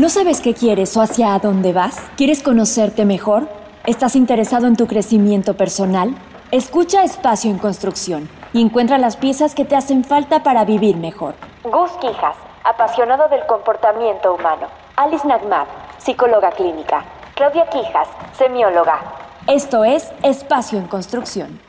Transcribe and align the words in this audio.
¿No 0.00 0.08
sabes 0.08 0.40
qué 0.40 0.54
quieres 0.54 0.96
o 0.96 1.02
hacia 1.02 1.38
dónde 1.38 1.74
vas? 1.74 2.00
¿Quieres 2.16 2.42
conocerte 2.42 3.04
mejor? 3.04 3.48
¿Estás 3.84 4.16
interesado 4.16 4.66
en 4.66 4.74
tu 4.74 4.86
crecimiento 4.86 5.58
personal? 5.58 6.14
Escucha 6.50 7.04
Espacio 7.04 7.50
en 7.50 7.58
Construcción 7.58 8.26
y 8.54 8.62
encuentra 8.62 8.96
las 8.96 9.18
piezas 9.18 9.54
que 9.54 9.66
te 9.66 9.76
hacen 9.76 10.02
falta 10.04 10.42
para 10.42 10.64
vivir 10.64 10.96
mejor. 10.96 11.34
Gus 11.64 11.90
Quijas, 12.00 12.34
apasionado 12.64 13.28
del 13.28 13.44
comportamiento 13.44 14.32
humano. 14.32 14.68
Alice 14.96 15.28
Nagmar, 15.28 15.66
psicóloga 15.98 16.50
clínica. 16.52 17.04
Claudia 17.34 17.68
Quijas, 17.68 18.08
semióloga. 18.38 19.02
Esto 19.48 19.84
es 19.84 20.10
Espacio 20.22 20.78
en 20.78 20.86
Construcción. 20.86 21.60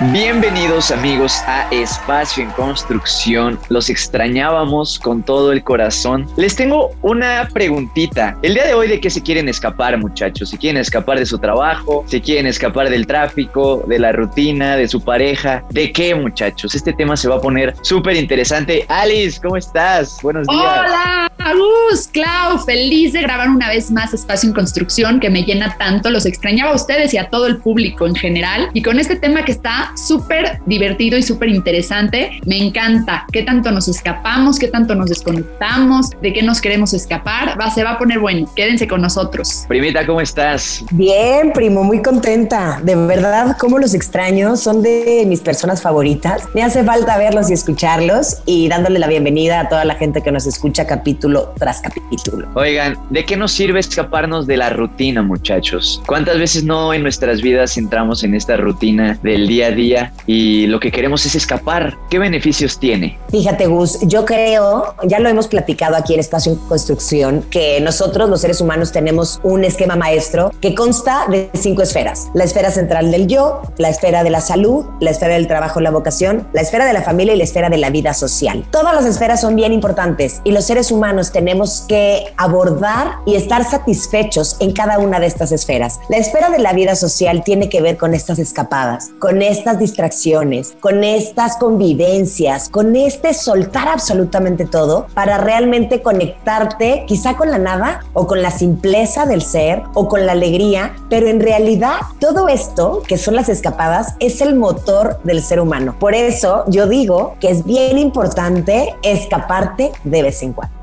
Bienvenidos 0.00 0.90
amigos 0.90 1.40
a 1.46 1.68
Espacio 1.70 2.42
en 2.42 2.50
Construcción. 2.50 3.56
Los 3.68 3.88
extrañábamos 3.88 4.98
con 4.98 5.22
todo 5.22 5.52
el 5.52 5.62
corazón. 5.62 6.26
Les 6.36 6.56
tengo 6.56 6.90
una 7.02 7.48
preguntita. 7.54 8.36
El 8.42 8.54
día 8.54 8.66
de 8.66 8.74
hoy 8.74 8.88
de 8.88 9.00
qué 9.00 9.08
se 9.08 9.22
quieren 9.22 9.48
escapar 9.48 9.96
muchachos? 9.96 10.50
¿Se 10.50 10.58
quieren 10.58 10.80
escapar 10.80 11.20
de 11.20 11.26
su 11.26 11.38
trabajo? 11.38 12.04
¿Se 12.08 12.20
quieren 12.20 12.48
escapar 12.48 12.90
del 12.90 13.06
tráfico? 13.06 13.84
¿De 13.86 14.00
la 14.00 14.10
rutina? 14.10 14.76
¿De 14.76 14.88
su 14.88 15.00
pareja? 15.00 15.62
¿De 15.70 15.92
qué 15.92 16.12
muchachos? 16.16 16.74
Este 16.74 16.92
tema 16.92 17.16
se 17.16 17.28
va 17.28 17.36
a 17.36 17.40
poner 17.40 17.76
súper 17.82 18.16
interesante. 18.16 18.84
Alice, 18.88 19.40
¿cómo 19.40 19.56
estás? 19.56 20.18
Buenos 20.22 20.48
días. 20.48 20.60
Hola, 20.60 21.30
Agus, 21.44 22.08
Clau, 22.10 22.58
feliz 22.64 23.12
de 23.12 23.20
grabar 23.20 23.50
una 23.50 23.68
vez 23.68 23.90
más 23.90 24.14
Espacio 24.14 24.48
en 24.48 24.54
Construcción 24.54 25.20
que 25.20 25.28
me 25.28 25.42
llena 25.42 25.76
tanto. 25.76 26.08
Los 26.08 26.24
extrañaba 26.24 26.70
a 26.70 26.74
ustedes 26.74 27.12
y 27.12 27.18
a 27.18 27.28
todo 27.28 27.46
el 27.46 27.58
público 27.58 28.06
en 28.06 28.14
general. 28.14 28.70
Y 28.72 28.80
con 28.80 28.98
este 28.98 29.16
tema 29.16 29.44
que 29.44 29.52
está 29.52 29.92
súper 29.94 30.60
divertido 30.64 31.18
y 31.18 31.22
súper 31.22 31.50
interesante. 31.50 32.40
Me 32.46 32.56
encanta. 32.56 33.26
¿Qué 33.30 33.42
tanto 33.42 33.70
nos 33.72 33.88
escapamos? 33.88 34.58
¿Qué 34.58 34.68
tanto 34.68 34.94
nos 34.94 35.10
desconectamos? 35.10 36.12
¿De 36.22 36.32
qué 36.32 36.42
nos 36.42 36.62
queremos 36.62 36.94
escapar? 36.94 37.60
Va, 37.60 37.70
se 37.70 37.84
va 37.84 37.90
a 37.90 37.98
poner 37.98 38.20
bueno. 38.20 38.50
Quédense 38.56 38.88
con 38.88 39.02
nosotros. 39.02 39.66
Primita, 39.68 40.06
¿cómo 40.06 40.22
estás? 40.22 40.82
Bien, 40.92 41.52
primo, 41.52 41.84
muy 41.84 42.00
contenta. 42.00 42.80
De 42.82 42.96
verdad, 42.96 43.58
cómo 43.60 43.78
los 43.78 43.92
extraño. 43.92 44.56
Son 44.56 44.80
de 44.82 45.24
mis 45.26 45.40
personas 45.40 45.82
favoritas. 45.82 46.44
Me 46.54 46.62
hace 46.62 46.82
falta 46.84 47.18
verlos 47.18 47.50
y 47.50 47.52
escucharlos 47.52 48.38
y 48.46 48.66
dándole 48.68 48.98
la 48.98 49.08
bienvenida 49.08 49.60
a 49.60 49.68
toda 49.68 49.84
la 49.84 49.96
gente 49.96 50.22
que 50.22 50.32
nos 50.32 50.46
escucha 50.46 50.86
capítulo 50.86 51.33
tras 51.58 51.80
capítulo. 51.80 52.48
Oigan, 52.54 52.96
¿de 53.10 53.24
qué 53.24 53.36
nos 53.36 53.52
sirve 53.52 53.80
escaparnos 53.80 54.46
de 54.46 54.56
la 54.56 54.70
rutina, 54.70 55.22
muchachos? 55.22 56.02
¿Cuántas 56.06 56.38
veces 56.38 56.64
no 56.64 56.94
en 56.94 57.02
nuestras 57.02 57.42
vidas 57.42 57.76
entramos 57.76 58.24
en 58.24 58.34
esta 58.34 58.56
rutina 58.56 59.18
del 59.22 59.46
día 59.46 59.66
a 59.66 59.70
día 59.70 60.12
y 60.26 60.66
lo 60.66 60.80
que 60.80 60.90
queremos 60.90 61.24
es 61.26 61.34
escapar. 61.34 61.96
¿Qué 62.10 62.18
beneficios 62.18 62.78
tiene? 62.78 63.18
Fíjate, 63.30 63.66
Gus, 63.66 63.98
yo 64.02 64.24
creo, 64.24 64.94
ya 65.04 65.18
lo 65.18 65.28
hemos 65.28 65.48
platicado 65.48 65.96
aquí 65.96 66.14
en 66.14 66.20
Espacio 66.20 66.52
en 66.52 66.58
Construcción, 66.58 67.42
que 67.50 67.80
nosotros 67.80 68.28
los 68.28 68.40
seres 68.40 68.60
humanos 68.60 68.92
tenemos 68.92 69.40
un 69.42 69.64
esquema 69.64 69.96
maestro 69.96 70.52
que 70.60 70.74
consta 70.74 71.26
de 71.28 71.50
cinco 71.54 71.82
esferas. 71.82 72.28
La 72.34 72.44
esfera 72.44 72.70
central 72.70 73.10
del 73.10 73.26
yo, 73.26 73.62
la 73.78 73.88
esfera 73.88 74.22
de 74.22 74.30
la 74.30 74.40
salud, 74.40 74.84
la 75.00 75.10
esfera 75.10 75.34
del 75.34 75.46
trabajo, 75.46 75.80
la 75.80 75.90
vocación, 75.90 76.46
la 76.52 76.62
esfera 76.62 76.86
de 76.86 76.92
la 76.92 77.02
familia 77.02 77.34
y 77.34 77.38
la 77.38 77.44
esfera 77.44 77.68
de 77.68 77.78
la 77.78 77.90
vida 77.90 78.14
social. 78.14 78.64
Todas 78.70 78.94
las 78.94 79.04
esferas 79.04 79.40
son 79.40 79.56
bien 79.56 79.72
importantes 79.72 80.40
y 80.44 80.52
los 80.52 80.64
seres 80.64 80.90
humanos 80.90 81.23
tenemos 81.32 81.84
que 81.88 82.32
abordar 82.36 83.18
y 83.26 83.34
estar 83.34 83.64
satisfechos 83.64 84.56
en 84.60 84.72
cada 84.72 84.98
una 84.98 85.20
de 85.20 85.26
estas 85.26 85.52
esferas. 85.52 86.00
La 86.08 86.16
esfera 86.16 86.50
de 86.50 86.58
la 86.58 86.72
vida 86.72 86.96
social 86.96 87.42
tiene 87.44 87.68
que 87.68 87.80
ver 87.80 87.96
con 87.96 88.14
estas 88.14 88.38
escapadas, 88.38 89.10
con 89.18 89.42
estas 89.42 89.78
distracciones, 89.78 90.76
con 90.80 91.04
estas 91.04 91.56
convivencias, 91.56 92.68
con 92.68 92.96
este 92.96 93.34
soltar 93.34 93.88
absolutamente 93.88 94.64
todo 94.64 95.06
para 95.14 95.38
realmente 95.38 96.02
conectarte 96.02 97.04
quizá 97.06 97.36
con 97.36 97.50
la 97.50 97.58
nada 97.58 98.00
o 98.12 98.26
con 98.26 98.42
la 98.42 98.50
simpleza 98.50 99.26
del 99.26 99.42
ser 99.42 99.82
o 99.94 100.08
con 100.08 100.26
la 100.26 100.32
alegría, 100.32 100.94
pero 101.08 101.28
en 101.28 101.40
realidad 101.40 101.96
todo 102.18 102.48
esto 102.48 103.02
que 103.06 103.18
son 103.18 103.34
las 103.34 103.48
escapadas 103.48 104.14
es 104.20 104.40
el 104.40 104.54
motor 104.54 105.20
del 105.24 105.42
ser 105.42 105.60
humano. 105.60 105.96
Por 105.98 106.14
eso 106.14 106.64
yo 106.68 106.86
digo 106.86 107.36
que 107.40 107.50
es 107.50 107.64
bien 107.64 107.98
importante 107.98 108.94
escaparte 109.02 109.92
de 110.04 110.22
vez 110.22 110.42
en 110.42 110.52
cuando. 110.52 110.74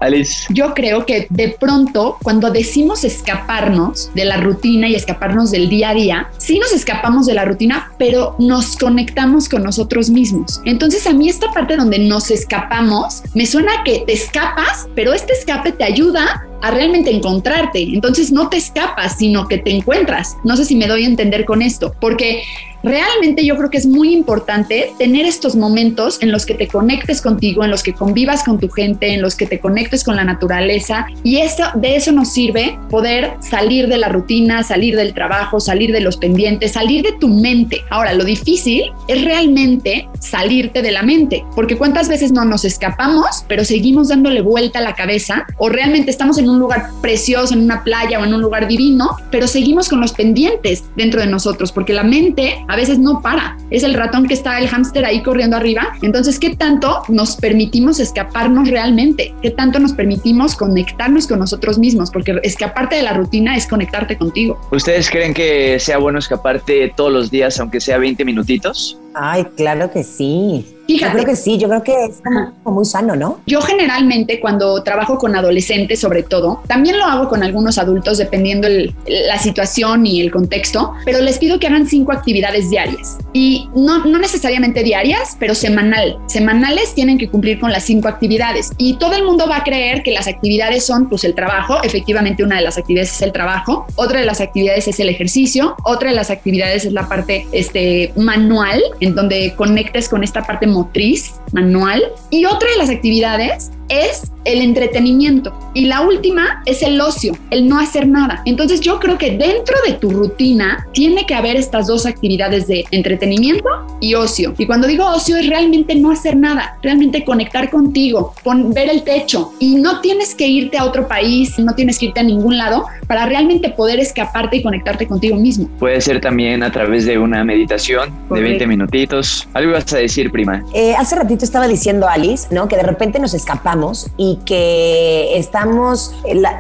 Yo 0.50 0.74
creo 0.74 1.06
que 1.06 1.28
de 1.30 1.50
pronto 1.50 2.18
cuando 2.24 2.52
decimos 2.52 3.04
escaparnos 3.04 4.12
de 4.14 4.26
la 4.26 4.38
rutina 4.38 4.88
y 4.88 4.96
escaparnos 4.96 5.52
del 5.52 5.70
día 5.70 5.90
a 5.90 5.94
día, 5.94 6.30
sí 6.38 6.60
nos 6.60 6.74
escapamos 6.74 7.26
de 7.26 7.34
la 7.34 7.46
rutina, 7.46 7.92
pero 7.98 8.36
nos 8.40 8.76
conectamos 8.78 9.50
con 9.50 9.64
nosotros 9.64 10.10
mismos. 10.10 10.62
Entonces 10.66 11.06
a 11.08 11.14
mí 11.14 11.30
esta 11.30 11.52
parte 11.52 11.78
donde 11.78 12.00
nos 12.00 12.32
escapamos, 12.32 13.24
me 13.34 13.46
suena 13.46 13.84
que 13.84 14.04
te 14.06 14.14
escapas, 14.14 14.88
pero 14.96 15.14
este 15.14 15.34
escape 15.34 15.72
te 15.72 15.84
ayuda 15.84 16.48
a 16.62 16.72
realmente 16.72 17.12
encontrarte. 17.12 17.82
Entonces 17.82 18.32
no 18.32 18.50
te 18.50 18.58
escapas, 18.58 19.18
sino 19.18 19.48
que 19.48 19.58
te 19.58 19.72
encuentras. 19.72 20.38
No 20.44 20.56
sé 20.56 20.66
si 20.66 20.76
me 20.76 20.88
doy 20.88 21.04
a 21.04 21.08
entender 21.08 21.46
con 21.46 21.62
esto, 21.62 21.94
porque 22.00 22.44
realmente 22.84 23.46
yo 23.46 23.56
creo 23.58 23.70
que 23.70 23.78
es 23.78 23.86
muy 23.86 24.14
importante 24.14 24.94
tener 24.98 25.26
estos 25.26 25.56
momentos 25.56 26.22
en 26.22 26.32
los 26.32 26.46
que 26.46 26.54
te 26.54 26.68
conectes 26.68 27.22
contigo, 27.22 27.64
en 27.64 27.72
los 27.72 27.84
que 27.84 27.94
convivas 27.94 28.44
con 28.44 28.60
tu 28.60 28.70
gente, 28.70 29.14
en 29.14 29.22
los 29.22 29.36
que 29.36 29.46
te 29.46 29.60
conectes 29.60 30.04
con 30.04 30.16
la 30.16 30.24
naturaleza 30.24 31.06
y 31.24 31.38
eso, 31.38 31.64
de 31.76 31.96
eso 31.96 32.12
nos 32.12 32.32
sirve 32.32 32.78
poder 32.90 33.34
salir 33.40 33.88
de 33.88 33.98
la 33.98 34.10
rutina, 34.10 34.64
salir 34.64 34.96
del 34.96 35.14
trabajo, 35.14 35.60
salir 35.60 35.92
de 35.92 36.02
los 36.02 36.18
pendientes, 36.18 36.74
salir 36.74 37.04
de 37.04 37.14
tu 37.14 37.28
mente. 37.28 37.82
Ahora, 37.90 38.14
lo 38.14 38.24
difícil 38.24 38.92
es 39.08 39.24
realmente 39.24 40.08
salirte 40.20 40.82
de 40.82 40.92
la 40.92 41.04
mente, 41.04 41.44
porque 41.56 41.78
cuántas 41.78 42.10
veces 42.10 42.32
no 42.32 42.46
nos 42.46 42.66
escapamos, 42.66 43.46
pero 43.48 43.66
seguimos 43.66 44.10
dándole 44.10 44.42
vuelta 44.42 44.80
a 44.80 44.82
la 44.82 44.96
cabeza 44.96 45.46
o 45.58 45.70
realmente 45.70 46.12
estamos 46.12 46.38
en 46.38 46.50
un 46.50 46.60
lugar 46.60 46.90
precioso, 47.02 47.54
en 47.54 47.62
una 47.62 47.84
playa 47.84 48.20
o 48.20 48.26
en 48.26 48.34
un 48.34 48.42
lugar 48.42 48.68
divino, 48.68 49.18
pero 49.30 49.48
seguimos 49.48 49.90
con 49.90 50.02
los 50.02 50.14
pendientes 50.14 50.84
dentro 50.96 51.22
de 51.22 51.28
nosotros, 51.28 51.72
porque 51.72 51.94
la 51.94 52.04
mente 52.04 52.64
a 52.72 52.78
veces 52.78 53.00
no 53.00 53.22
para. 53.22 53.58
Es 53.70 53.84
el 53.84 53.94
ratón 53.94 54.28
que 54.28 54.34
está 54.34 54.58
el 54.58 54.70
hámster 54.70 55.04
ahí 55.04 55.22
corriendo 55.22 55.58
arriba. 55.58 55.90
Entonces, 56.02 56.40
¿qué 56.40 56.56
tanto 56.56 57.04
nos 57.10 57.36
permitimos 57.36 58.00
escaparnos 58.00 58.70
realmente? 58.70 59.36
¿Qué 59.42 59.52
tanto 59.52 59.78
nos 59.78 59.92
permitimos 59.92 60.56
conectarnos 60.56 61.28
con 61.28 61.40
nosotros 61.40 61.78
mismos? 61.78 62.12
Porque 62.12 62.40
escaparte 62.44 62.96
de 62.96 63.04
la 63.04 63.12
rutina 63.12 63.58
es 63.58 63.68
conectarte 63.68 64.18
contigo. 64.18 64.58
¿Ustedes 64.72 65.10
creen 65.10 65.34
que 65.34 65.80
sea 65.82 65.98
bueno 65.98 66.20
escaparte 66.20 66.94
todos 66.96 67.12
los 67.12 67.30
días, 67.30 67.60
aunque 67.60 67.82
sea 67.82 67.98
20 67.98 68.24
minutitos? 68.24 68.98
Ay, 69.14 69.46
claro 69.56 69.92
que 69.92 70.04
sí. 70.04 70.66
Yo 71.00 71.10
creo 71.12 71.26
que 71.26 71.36
sí, 71.36 71.58
yo 71.58 71.68
creo 71.70 71.84
que 71.84 72.06
es 72.06 72.22
como 72.22 72.76
muy 72.76 72.86
sano, 72.86 73.16
¿no? 73.16 73.40
Yo 73.46 73.62
generalmente 73.62 74.40
cuando 74.40 74.84
trabajo 74.84 75.18
con 75.18 75.36
adolescentes 75.36 76.00
sobre 76.00 76.24
todo, 76.24 76.62
también 76.68 76.98
lo 76.98 77.06
hago 77.06 77.30
con 77.30 77.44
algunos 77.44 77.78
adultos 77.78 78.18
dependiendo 78.18 78.68
la 79.06 79.38
situación 79.38 80.06
y 80.06 80.22
el 80.22 80.32
contexto, 80.32 80.94
pero 81.06 81.20
les 81.20 81.38
pido 81.38 81.60
que 81.60 81.68
hagan 81.68 81.88
cinco 81.88 82.12
actividades 82.12 82.70
diarias. 82.70 83.18
Y 83.34 83.70
no, 83.76 84.06
no 84.06 84.18
necesariamente 84.20 84.84
diarias, 84.84 85.38
pero 85.40 85.56
semanal. 85.56 86.18
Semanales 86.28 86.94
tienen 86.94 87.18
que 87.18 87.30
cumplir 87.30 87.60
con 87.60 87.72
las 87.72 87.84
cinco 87.84 88.08
actividades. 88.08 88.72
Y 88.78 88.98
todo 88.98 89.14
el 89.14 89.24
mundo 89.24 89.48
va 89.48 89.58
a 89.58 89.64
creer 89.64 90.04
que 90.04 90.12
las 90.12 90.28
actividades 90.28 90.86
son 90.86 91.08
pues 91.08 91.24
el 91.24 91.36
trabajo, 91.36 91.82
efectivamente 91.84 92.44
una 92.44 92.58
de 92.58 92.64
las 92.64 92.78
actividades 92.78 93.14
es 93.14 93.22
el 93.22 93.32
trabajo, 93.32 93.86
otra 93.96 94.20
de 94.20 94.26
las 94.26 94.42
actividades 94.42 94.88
es 94.88 95.00
el 95.00 95.10
ejercicio, 95.10 95.76
otra 95.84 96.10
de 96.10 96.16
las 96.16 96.30
actividades 96.30 96.86
es 96.86 96.94
la 96.94 97.08
parte 97.08 97.48
este, 97.52 98.12
manual, 98.16 98.82
en 99.02 99.16
donde 99.16 99.54
conectes 99.56 100.08
con 100.08 100.24
esta 100.24 100.44
parte 100.44 100.68
motriz, 100.68 101.34
manual. 101.52 102.02
Y 102.30 102.46
otra 102.46 102.70
de 102.72 102.78
las 102.78 102.90
actividades 102.90 103.72
es 103.90 104.32
el 104.46 104.62
entretenimiento 104.62 105.54
y 105.74 105.86
la 105.86 106.02
última 106.02 106.62
es 106.66 106.84
el 106.84 107.00
ocio, 107.00 107.34
el 107.50 107.68
no 107.68 107.80
hacer 107.80 108.08
nada. 108.08 108.42
Entonces 108.46 108.82
yo 108.82 109.00
creo 109.00 109.18
que 109.18 109.38
dentro 109.38 109.76
de 109.86 109.94
tu 109.94 110.10
rutina 110.10 110.88
tiene 110.94 111.26
que 111.26 111.36
haber 111.36 111.56
estas 111.56 111.88
dos 111.88 112.06
actividades 112.06 112.68
de 112.68 112.86
entretenimiento 112.92 113.68
y 114.00 114.16
ocio. 114.16 114.54
Y 114.58 114.66
cuando 114.66 114.88
digo 114.88 115.06
ocio 115.06 115.38
es 115.38 115.48
realmente 115.48 115.96
no 115.96 116.12
hacer 116.12 116.36
nada, 116.36 116.78
realmente 116.82 117.24
conectar 117.24 117.70
contigo, 117.70 118.34
con, 118.44 118.74
ver 118.74 118.90
el 118.90 119.04
techo 119.04 119.54
y 119.60 119.76
no 119.76 120.02
tienes 120.02 120.36
que 120.36 120.48
irte 120.48 120.78
a 120.78 120.86
otro 120.86 121.08
país, 121.08 121.58
no 121.60 121.74
tienes 121.76 122.00
que 122.00 122.08
irte 122.08 122.20
a 122.20 122.24
ningún 122.24 122.58
lado 122.58 122.86
para 123.08 123.26
realmente 123.26 123.70
poder 123.70 124.00
escaparte 124.00 124.58
y 124.58 124.64
conectarte 124.64 125.08
contigo 125.08 125.38
mismo. 125.38 125.70
Puede 125.80 126.02
ser 126.02 126.22
también 126.22 126.64
a 126.64 126.72
través 126.72 127.06
de 127.06 127.18
una 127.18 127.44
meditación 127.44 128.10
de 128.30 128.42
20 128.42 128.68
minutitos. 128.68 129.48
¿Algo 129.54 129.74
vas 129.74 129.92
a 129.94 129.98
decir, 129.98 130.32
prima? 130.32 130.64
Eh, 130.74 130.96
hace 130.96 131.16
ratito 131.16 131.46
estaba 131.46 131.68
diciendo 131.68 132.08
Alice, 132.08 132.48
¿no? 132.52 132.68
Que 132.68 132.78
de 132.78 132.84
repente 132.84 133.20
nos 133.20 133.34
escapamos 133.34 134.08
y 134.18 134.31
que 134.38 135.38
estamos, 135.38 136.14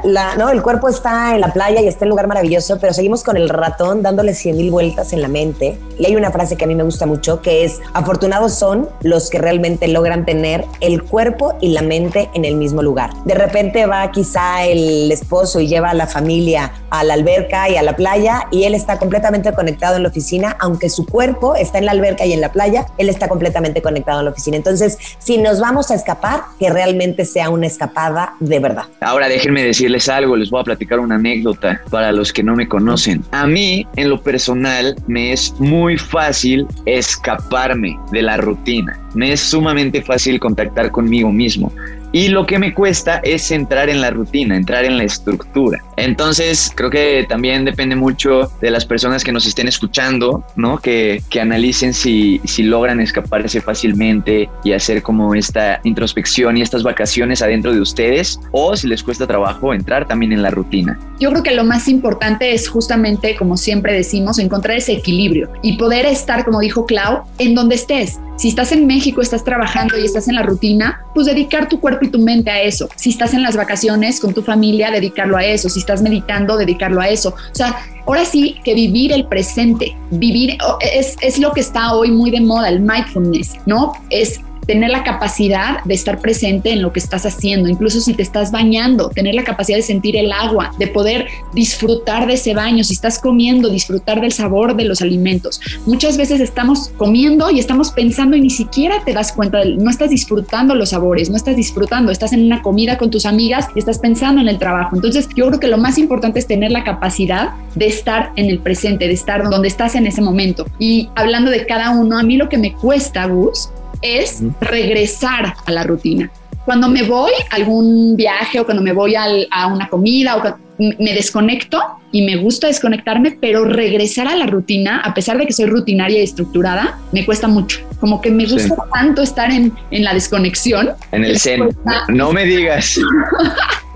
la, 0.04 0.36
¿no? 0.36 0.50
el 0.50 0.62
cuerpo 0.62 0.90
está 0.90 1.36
en 1.36 1.42
la 1.42 1.54
playa 1.54 1.82
y 1.82 1.88
está 1.88 2.06
en 2.06 2.08
un 2.08 2.12
lugar 2.12 2.28
maravilloso, 2.28 2.78
pero 2.80 2.94
seguimos 2.94 3.24
con 3.24 3.38
el 3.38 3.50
ratón 3.50 4.02
dándole 4.02 4.34
cien 4.34 4.58
mil 4.58 4.72
vueltas 4.72 5.14
en 5.14 5.22
la 5.22 5.28
mente. 5.28 5.78
Y 5.98 6.06
hay 6.06 6.16
una 6.16 6.32
frase 6.32 6.56
que 6.58 6.66
a 6.66 6.68
mí 6.68 6.76
me 6.76 6.84
gusta 6.84 7.06
mucho 7.06 7.42
que 7.42 7.64
es, 7.64 7.80
afortunados 7.94 8.54
son 8.54 8.90
los 9.02 9.30
que 9.30 9.38
realmente 9.38 9.88
logran 9.88 10.26
tener 10.26 10.66
el 10.80 11.04
cuerpo 11.04 11.56
y 11.62 11.70
la 11.70 11.82
mente 11.82 12.30
en 12.34 12.46
el 12.46 12.56
mismo 12.56 12.82
lugar. 12.82 13.12
De 13.26 13.36
repente 13.36 13.86
va 13.86 14.12
quizá 14.12 14.66
el 14.66 15.12
esposo 15.12 15.60
y 15.60 15.68
lleva 15.68 15.92
a 15.92 15.94
la 15.94 16.08
familia 16.08 16.72
a 16.92 17.04
la 17.04 17.14
alberca 17.14 17.70
y 17.70 17.78
a 17.78 17.84
la 17.84 17.96
playa 17.96 18.48
y 18.52 18.66
él 18.66 18.76
está 18.76 19.00
completamente 19.00 19.52
conectado 19.54 19.96
en 19.96 20.04
la 20.04 20.10
oficina, 20.10 20.56
aunque 20.60 20.90
su 20.90 21.06
cuerpo 21.06 21.56
está 21.56 21.78
en 21.78 21.86
la 21.86 21.92
alberca 21.92 22.26
y 22.26 22.34
en 22.34 22.42
la 22.42 22.52
playa, 22.52 22.86
él 22.98 23.10
está 23.10 23.28
completamente 23.28 23.82
conectado 23.82 24.20
en 24.20 24.26
la 24.26 24.32
oficina. 24.32 24.58
Entonces, 24.58 24.98
si 25.20 25.38
nos 25.38 25.60
vamos 25.60 25.90
a 25.90 25.96
escapar, 25.96 26.44
que 26.60 26.70
realmente 26.70 27.26
sea 27.26 27.50
un 27.50 27.61
una 27.62 27.68
escapada 27.68 28.34
de 28.40 28.60
verdad. 28.60 28.86
Ahora 29.02 29.30
déjenme 29.30 29.64
decirles 29.64 30.10
algo, 30.10 30.36
les 30.36 30.50
voy 30.50 30.62
a 30.62 30.64
platicar 30.64 31.00
una 31.00 31.16
anécdota 31.16 31.82
para 31.92 32.12
los 32.12 32.34
que 32.34 32.42
no 32.42 32.56
me 32.56 32.68
conocen. 32.68 33.24
A 33.32 33.46
mí, 33.46 33.86
en 33.96 34.10
lo 34.10 34.20
personal, 34.22 34.96
me 35.08 35.32
es 35.32 35.54
muy 35.60 35.98
fácil 35.98 36.66
escaparme 36.86 38.00
de 38.12 38.24
la 38.24 38.38
rutina. 38.38 39.00
Me 39.14 39.32
es 39.34 39.40
sumamente 39.40 40.02
fácil 40.02 40.40
contactar 40.40 40.92
conmigo 40.92 41.32
mismo. 41.32 41.72
Y 42.14 42.28
lo 42.28 42.46
que 42.46 42.60
me 42.60 42.74
cuesta 42.74 43.22
es 43.24 43.52
entrar 43.52 43.90
en 43.90 44.02
la 44.02 44.10
rutina, 44.10 44.58
entrar 44.58 44.84
en 44.84 44.98
la 44.98 45.06
estructura. 45.06 45.82
Entonces, 45.96 46.70
creo 46.76 46.90
que 46.90 47.26
también 47.28 47.64
depende 47.64 47.96
mucho 47.96 48.52
de 48.60 48.70
las 48.70 48.86
personas 48.86 49.24
que 49.24 49.32
nos 49.32 49.46
estén 49.46 49.70
escuchando, 49.70 50.44
¿no? 50.58 50.78
Que, 50.80 51.24
que 51.30 51.40
analicen 51.40 51.94
si, 51.94 52.42
si 52.44 52.64
logran 52.64 53.00
escaparse 53.00 53.62
fácilmente 53.62 54.50
y 54.64 54.74
hacer 54.74 55.02
como 55.02 55.36
esta 55.36 55.80
introspección 55.86 56.58
y 56.58 56.62
estas 56.62 56.84
vacaciones 56.84 57.42
adentro 57.42 57.74
de 57.74 57.80
ustedes, 57.80 58.42
o 58.52 58.76
si 58.76 58.88
les 58.88 59.04
cuesta 59.04 59.26
trabajo 59.26 59.74
entrar 59.74 60.06
también 60.06 60.34
en 60.34 60.42
la 60.42 60.50
rutina. 60.50 61.00
Yo 61.18 61.30
creo 61.30 61.44
que 61.44 61.56
lo 61.56 61.64
más 61.64 61.88
importante 61.88 62.54
es 62.54 62.68
justamente, 62.68 63.38
como 63.38 63.56
siempre 63.56 63.94
decimos, 63.94 64.38
encontrar 64.38 64.76
ese 64.76 64.94
equilibrio 64.94 65.50
y 65.62 65.78
poder 65.78 66.06
estar, 66.06 66.44
como 66.44 66.60
dijo 66.60 66.86
Clau, 66.86 67.24
en 67.38 67.56
donde 67.56 67.76
estés. 67.76 68.20
Si 68.42 68.48
estás 68.48 68.72
en 68.72 68.88
México, 68.88 69.22
estás 69.22 69.44
trabajando 69.44 70.00
y 70.00 70.04
estás 70.04 70.28
en 70.28 70.34
la 70.34 70.42
rutina, 70.42 71.06
pues 71.14 71.28
dedicar 71.28 71.70
tu 71.70 71.80
cuerpo 71.80 72.06
y 72.06 72.10
tu 72.10 72.18
mente 72.18 72.50
a 72.50 72.60
eso. 72.60 72.90
Si 72.96 73.12
estás 73.12 73.36
en 73.36 73.44
las 73.44 73.56
vacaciones 73.56 74.20
con 74.20 74.34
tu 74.34 74.42
familia, 74.42 74.90
dedicarlo 74.90 75.38
a 75.38 75.46
eso. 75.46 75.70
Si 75.70 75.78
estás 75.78 76.02
meditando, 76.02 76.58
dedicarlo 76.58 77.00
a 77.02 77.08
eso. 77.08 77.36
O 77.36 77.56
sea, 77.56 77.76
ahora 78.08 78.26
sí 78.26 78.56
que 78.64 78.74
vivir 78.74 79.12
el 79.12 79.28
presente, 79.28 79.96
vivir 80.10 80.58
es, 80.80 81.18
es 81.22 81.38
lo 81.38 81.52
que 81.52 81.60
está 81.60 81.94
hoy 81.94 82.10
muy 82.10 82.32
de 82.32 82.42
moda, 82.42 82.70
el 82.70 82.80
mindfulness, 82.80 83.58
¿no? 83.68 83.94
Es 84.10 84.40
tener 84.66 84.90
la 84.90 85.04
capacidad 85.04 85.84
de 85.84 85.94
estar 85.94 86.20
presente 86.20 86.72
en 86.72 86.82
lo 86.82 86.94
que 86.94 87.00
estás 87.00 87.26
haciendo, 87.26 87.70
incluso 87.70 88.02
si 88.02 88.14
te 88.14 88.22
estás 88.22 88.52
bañando, 88.52 89.10
tener 89.10 89.36
la 89.36 89.44
capacidad 89.44 89.78
de 89.78 89.84
sentir 89.84 90.16
el 90.16 90.32
agua, 90.32 90.72
de 90.78 90.88
poder 90.88 91.28
disfrutar 91.54 92.28
de 92.28 92.34
ese 92.34 92.54
baño, 92.54 92.84
si 92.84 92.94
estás 92.94 93.20
comiendo, 93.20 93.70
disfrutar 93.70 94.22
del 94.22 94.32
sabor 94.32 94.76
de 94.76 94.86
los 94.86 95.02
alimentos. 95.02 95.60
Muchas 95.86 96.18
veces 96.18 96.40
estamos 96.40 96.90
comiendo 96.98 97.50
y 97.50 97.60
estamos 97.60 97.92
pensando 97.92 98.36
y 98.36 98.42
ni 98.42 98.50
siquiera 98.50 99.04
te 99.04 99.14
das 99.14 99.32
cuenta, 99.32 99.64
no 99.66 99.90
estás 99.90 100.10
disfrutando 100.10 100.76
los 100.76 100.90
sabores, 100.90 101.30
no 101.30 101.38
estás 101.38 101.56
disfrutando, 101.56 102.12
estás 102.12 102.34
en 102.34 102.46
una 102.46 102.62
comida 102.62 102.98
con 102.98 103.10
tus 103.10 103.26
amigas 103.26 103.68
y 103.76 103.80
estás 103.80 104.00
pensando 104.00 104.42
en 104.42 104.48
el 104.48 104.60
trabajo. 104.60 104.96
Entonces 104.96 105.28
yo 105.36 105.48
creo 105.48 105.60
que 105.60 105.68
lo 105.68 105.78
más 105.78 105.98
importante 105.98 106.40
es 106.40 106.48
tener 106.48 106.72
la 106.72 106.84
capacidad 106.84 107.52
de 107.76 107.88
estar 107.88 108.32
en 108.36 108.50
el 108.50 108.60
presente, 108.60 109.08
de 109.08 109.14
estar 109.14 109.44
donde 109.50 109.68
estás 109.68 109.96
en 109.96 110.08
ese 110.08 110.22
momento. 110.22 110.66
Y 110.80 111.10
hablando 111.16 111.52
de 111.52 111.66
cada 111.66 111.92
uno, 111.92 112.18
a 112.18 112.24
mí 112.24 112.38
lo 112.38 112.50
que 112.50 112.58
me 112.58 112.74
cuesta, 112.74 113.26
Gus, 113.26 113.70
es 114.02 114.44
regresar 114.60 115.56
a 115.66 115.72
la 115.72 115.84
rutina. 115.84 116.32
Cuando 116.66 116.90
me 116.90 117.04
voy 117.04 117.32
a 117.50 117.56
algún 117.56 118.16
viaje 118.16 118.60
o 118.60 118.66
cuando 118.66 118.84
me 118.84 118.94
voy 118.94 119.16
a 119.16 119.68
una 119.68 119.90
comida 119.90 120.38
o 120.38 120.42
me 120.78 121.14
desconecto 121.14 121.80
y 122.12 122.24
me 122.24 122.38
gusta 122.38 122.68
desconectarme, 122.68 123.38
pero 123.40 123.66
regresar 123.66 124.28
a 124.28 124.36
la 124.36 124.48
rutina, 124.48 125.00
a 125.00 125.14
pesar 125.14 125.38
de 125.38 125.46
que 125.46 125.54
soy 125.54 125.66
rutinaria 125.66 126.20
y 126.20 126.24
estructurada, 126.24 127.00
me 127.12 127.26
cuesta 127.26 127.48
mucho. 127.48 127.80
Como 128.00 128.22
que 128.22 128.32
me 128.32 128.46
gusta 128.46 128.76
tanto 128.94 129.22
estar 129.22 129.52
en, 129.52 129.74
en, 129.92 130.04
la 130.04 130.14
desconexión. 130.14 130.92
En 131.12 131.24
el 131.24 131.40
zen. 131.40 131.70
No 132.10 132.32
me 132.32 132.46
digas. 132.46 133.00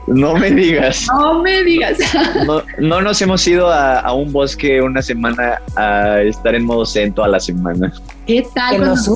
No 0.08 0.36
me 0.36 0.52
digas. 0.52 1.08
No 1.08 1.42
me 1.42 1.64
digas. 1.64 1.98
No, 2.80 3.02
nos 3.02 3.22
hemos 3.22 3.46
ido 3.48 3.72
a, 3.72 4.14
un 4.14 4.32
bosque 4.32 4.82
una 4.82 5.02
semana 5.02 5.60
a 5.76 6.22
estar 6.22 6.54
en 6.54 6.66
modo 6.66 6.86
zen 6.86 7.14
toda 7.14 7.28
la 7.28 7.40
semana. 7.40 7.92
¿Qué 8.28 8.46
tal? 8.54 8.74
Que 8.74 8.86
nos 8.86 9.08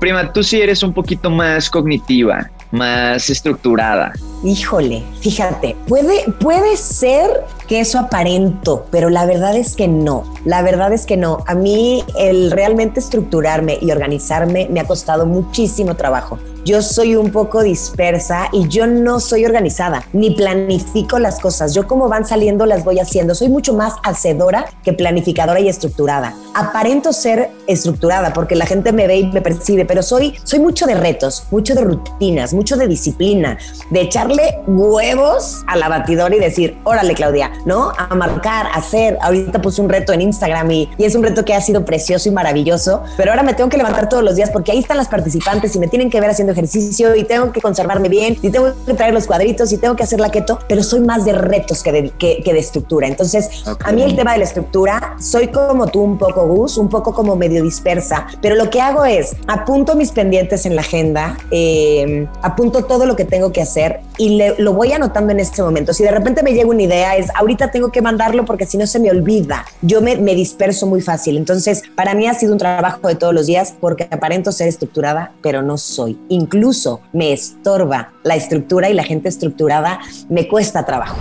Prima, 0.00 0.32
tú 0.32 0.42
sí 0.42 0.60
eres 0.60 0.82
un 0.82 0.94
poquito 0.94 1.28
más 1.28 1.68
cognitiva, 1.68 2.50
más 2.70 3.28
estructurada. 3.28 4.14
Híjole, 4.42 5.02
fíjate, 5.20 5.76
puede, 5.86 6.24
puede 6.40 6.78
ser 6.78 7.44
que 7.68 7.80
eso 7.80 7.98
aparento, 7.98 8.86
pero 8.90 9.10
la 9.10 9.26
verdad 9.26 9.54
es 9.54 9.76
que 9.76 9.88
no. 9.88 10.24
La 10.46 10.62
verdad 10.62 10.94
es 10.94 11.04
que 11.04 11.18
no. 11.18 11.44
A 11.46 11.54
mí 11.54 12.02
el 12.18 12.50
realmente 12.50 12.98
estructurarme 12.98 13.78
y 13.82 13.90
organizarme 13.90 14.68
me 14.70 14.80
ha 14.80 14.86
costado 14.86 15.26
muchísimo 15.26 15.94
trabajo 15.96 16.38
yo 16.64 16.82
soy 16.82 17.16
un 17.16 17.30
poco 17.30 17.62
dispersa 17.62 18.48
y 18.52 18.68
yo 18.68 18.86
no 18.86 19.20
soy 19.20 19.44
organizada, 19.44 20.04
ni 20.12 20.30
planifico 20.30 21.18
las 21.18 21.40
cosas. 21.40 21.74
Yo 21.74 21.86
como 21.86 22.08
van 22.08 22.26
saliendo 22.26 22.66
las 22.66 22.84
voy 22.84 22.98
haciendo. 22.98 23.34
Soy 23.34 23.48
mucho 23.48 23.74
más 23.74 23.94
hacedora 24.02 24.66
que 24.84 24.92
planificadora 24.92 25.60
y 25.60 25.68
estructurada. 25.68 26.34
Aparento 26.54 27.12
ser 27.12 27.50
estructurada 27.66 28.32
porque 28.32 28.56
la 28.56 28.66
gente 28.66 28.92
me 28.92 29.06
ve 29.06 29.18
y 29.18 29.26
me 29.26 29.40
percibe, 29.40 29.84
pero 29.84 30.02
soy, 30.02 30.34
soy 30.44 30.58
mucho 30.58 30.86
de 30.86 30.94
retos, 30.94 31.46
mucho 31.50 31.74
de 31.74 31.82
rutinas, 31.82 32.52
mucho 32.52 32.76
de 32.76 32.86
disciplina, 32.88 33.58
de 33.90 34.00
echarle 34.02 34.58
huevos 34.66 35.62
a 35.66 35.76
la 35.76 35.88
batidora 35.88 36.34
y 36.36 36.40
decir, 36.40 36.78
órale 36.84 37.14
Claudia, 37.14 37.52
¿no? 37.64 37.92
A 37.96 38.14
marcar, 38.14 38.66
a 38.66 38.74
hacer. 38.74 39.16
Ahorita 39.22 39.62
puse 39.62 39.80
un 39.80 39.88
reto 39.88 40.12
en 40.12 40.20
Instagram 40.22 40.70
y, 40.70 40.88
y 40.98 41.04
es 41.04 41.14
un 41.14 41.22
reto 41.22 41.44
que 41.44 41.54
ha 41.54 41.60
sido 41.60 41.84
precioso 41.84 42.28
y 42.28 42.32
maravilloso, 42.32 43.02
pero 43.16 43.30
ahora 43.30 43.42
me 43.42 43.54
tengo 43.54 43.70
que 43.70 43.76
levantar 43.76 44.08
todos 44.08 44.22
los 44.22 44.36
días 44.36 44.50
porque 44.50 44.72
ahí 44.72 44.78
están 44.78 44.96
las 44.96 45.08
participantes 45.08 45.74
y 45.74 45.78
me 45.78 45.88
tienen 45.88 46.10
que 46.10 46.20
ver 46.20 46.30
haciendo 46.30 46.49
ejercicio 46.52 47.14
y 47.14 47.24
tengo 47.24 47.52
que 47.52 47.60
conservarme 47.60 48.08
bien 48.08 48.36
y 48.42 48.50
tengo 48.50 48.72
que 48.86 48.94
traer 48.94 49.14
los 49.14 49.26
cuadritos 49.26 49.72
y 49.72 49.78
tengo 49.78 49.96
que 49.96 50.02
hacer 50.02 50.20
la 50.20 50.30
keto, 50.30 50.58
pero 50.68 50.82
soy 50.82 51.00
más 51.00 51.24
de 51.24 51.32
retos 51.32 51.82
que 51.82 51.92
de, 51.92 52.10
que, 52.10 52.42
de 52.44 52.58
estructura. 52.58 53.06
Entonces, 53.06 53.64
a 53.84 53.92
mí 53.92 54.02
el 54.02 54.16
tema 54.16 54.32
de 54.32 54.38
la 54.38 54.44
estructura, 54.44 55.16
soy 55.20 55.48
como 55.48 55.86
tú 55.86 56.00
un 56.00 56.18
poco, 56.18 56.46
Gus, 56.46 56.76
un 56.78 56.88
poco 56.88 57.14
como 57.14 57.36
medio 57.36 57.62
dispersa, 57.62 58.26
pero 58.40 58.54
lo 58.54 58.70
que 58.70 58.80
hago 58.80 59.04
es 59.04 59.36
apunto 59.46 59.94
mis 59.94 60.10
pendientes 60.12 60.66
en 60.66 60.76
la 60.76 60.82
agenda, 60.82 61.36
eh, 61.50 62.26
apunto 62.42 62.84
todo 62.84 63.06
lo 63.06 63.16
que 63.16 63.24
tengo 63.24 63.52
que 63.52 63.62
hacer 63.62 64.00
y 64.18 64.40
lo 64.58 64.74
voy 64.74 64.92
anotando 64.92 65.32
en 65.32 65.40
este 65.40 65.62
momento. 65.62 65.92
Si 65.92 66.02
de 66.02 66.10
repente 66.10 66.42
me 66.42 66.52
llega 66.52 66.68
una 66.68 66.82
idea, 66.82 67.16
es 67.16 67.28
ahorita 67.34 67.70
tengo 67.70 67.90
que 67.90 68.02
mandarlo 68.02 68.44
porque 68.44 68.66
si 68.66 68.76
no 68.76 68.86
se 68.86 68.98
me 68.98 69.10
olvida. 69.10 69.64
Yo 69.82 70.02
me, 70.02 70.16
me 70.16 70.34
disperso 70.34 70.86
muy 70.86 71.00
fácil. 71.00 71.36
Entonces, 71.36 71.82
para 71.94 72.14
mí 72.14 72.26
ha 72.26 72.34
sido 72.34 72.52
un 72.52 72.58
trabajo 72.58 73.08
de 73.08 73.14
todos 73.14 73.34
los 73.34 73.46
días 73.46 73.74
porque 73.80 74.08
aparento 74.10 74.52
ser 74.52 74.68
estructurada, 74.68 75.32
pero 75.42 75.62
no 75.62 75.78
soy 75.78 76.18
incluso 76.40 77.02
me 77.12 77.32
estorba 77.32 78.12
la 78.24 78.34
estructura 78.34 78.88
y 78.88 78.94
la 78.94 79.04
gente 79.04 79.28
estructurada 79.28 80.00
me 80.28 80.48
cuesta 80.48 80.84
trabajo. 80.86 81.18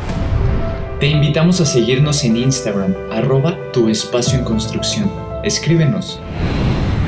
Te 1.00 1.08
invitamos 1.08 1.62
a 1.62 1.66
seguirnos 1.66 2.24
en 2.24 2.38
Instagram, 2.38 2.96
arroba 3.12 3.58
tu 3.72 3.90
espacio 3.90 4.40
en 4.40 4.46
construcción. 4.46 5.12
Escríbenos. 5.44 6.20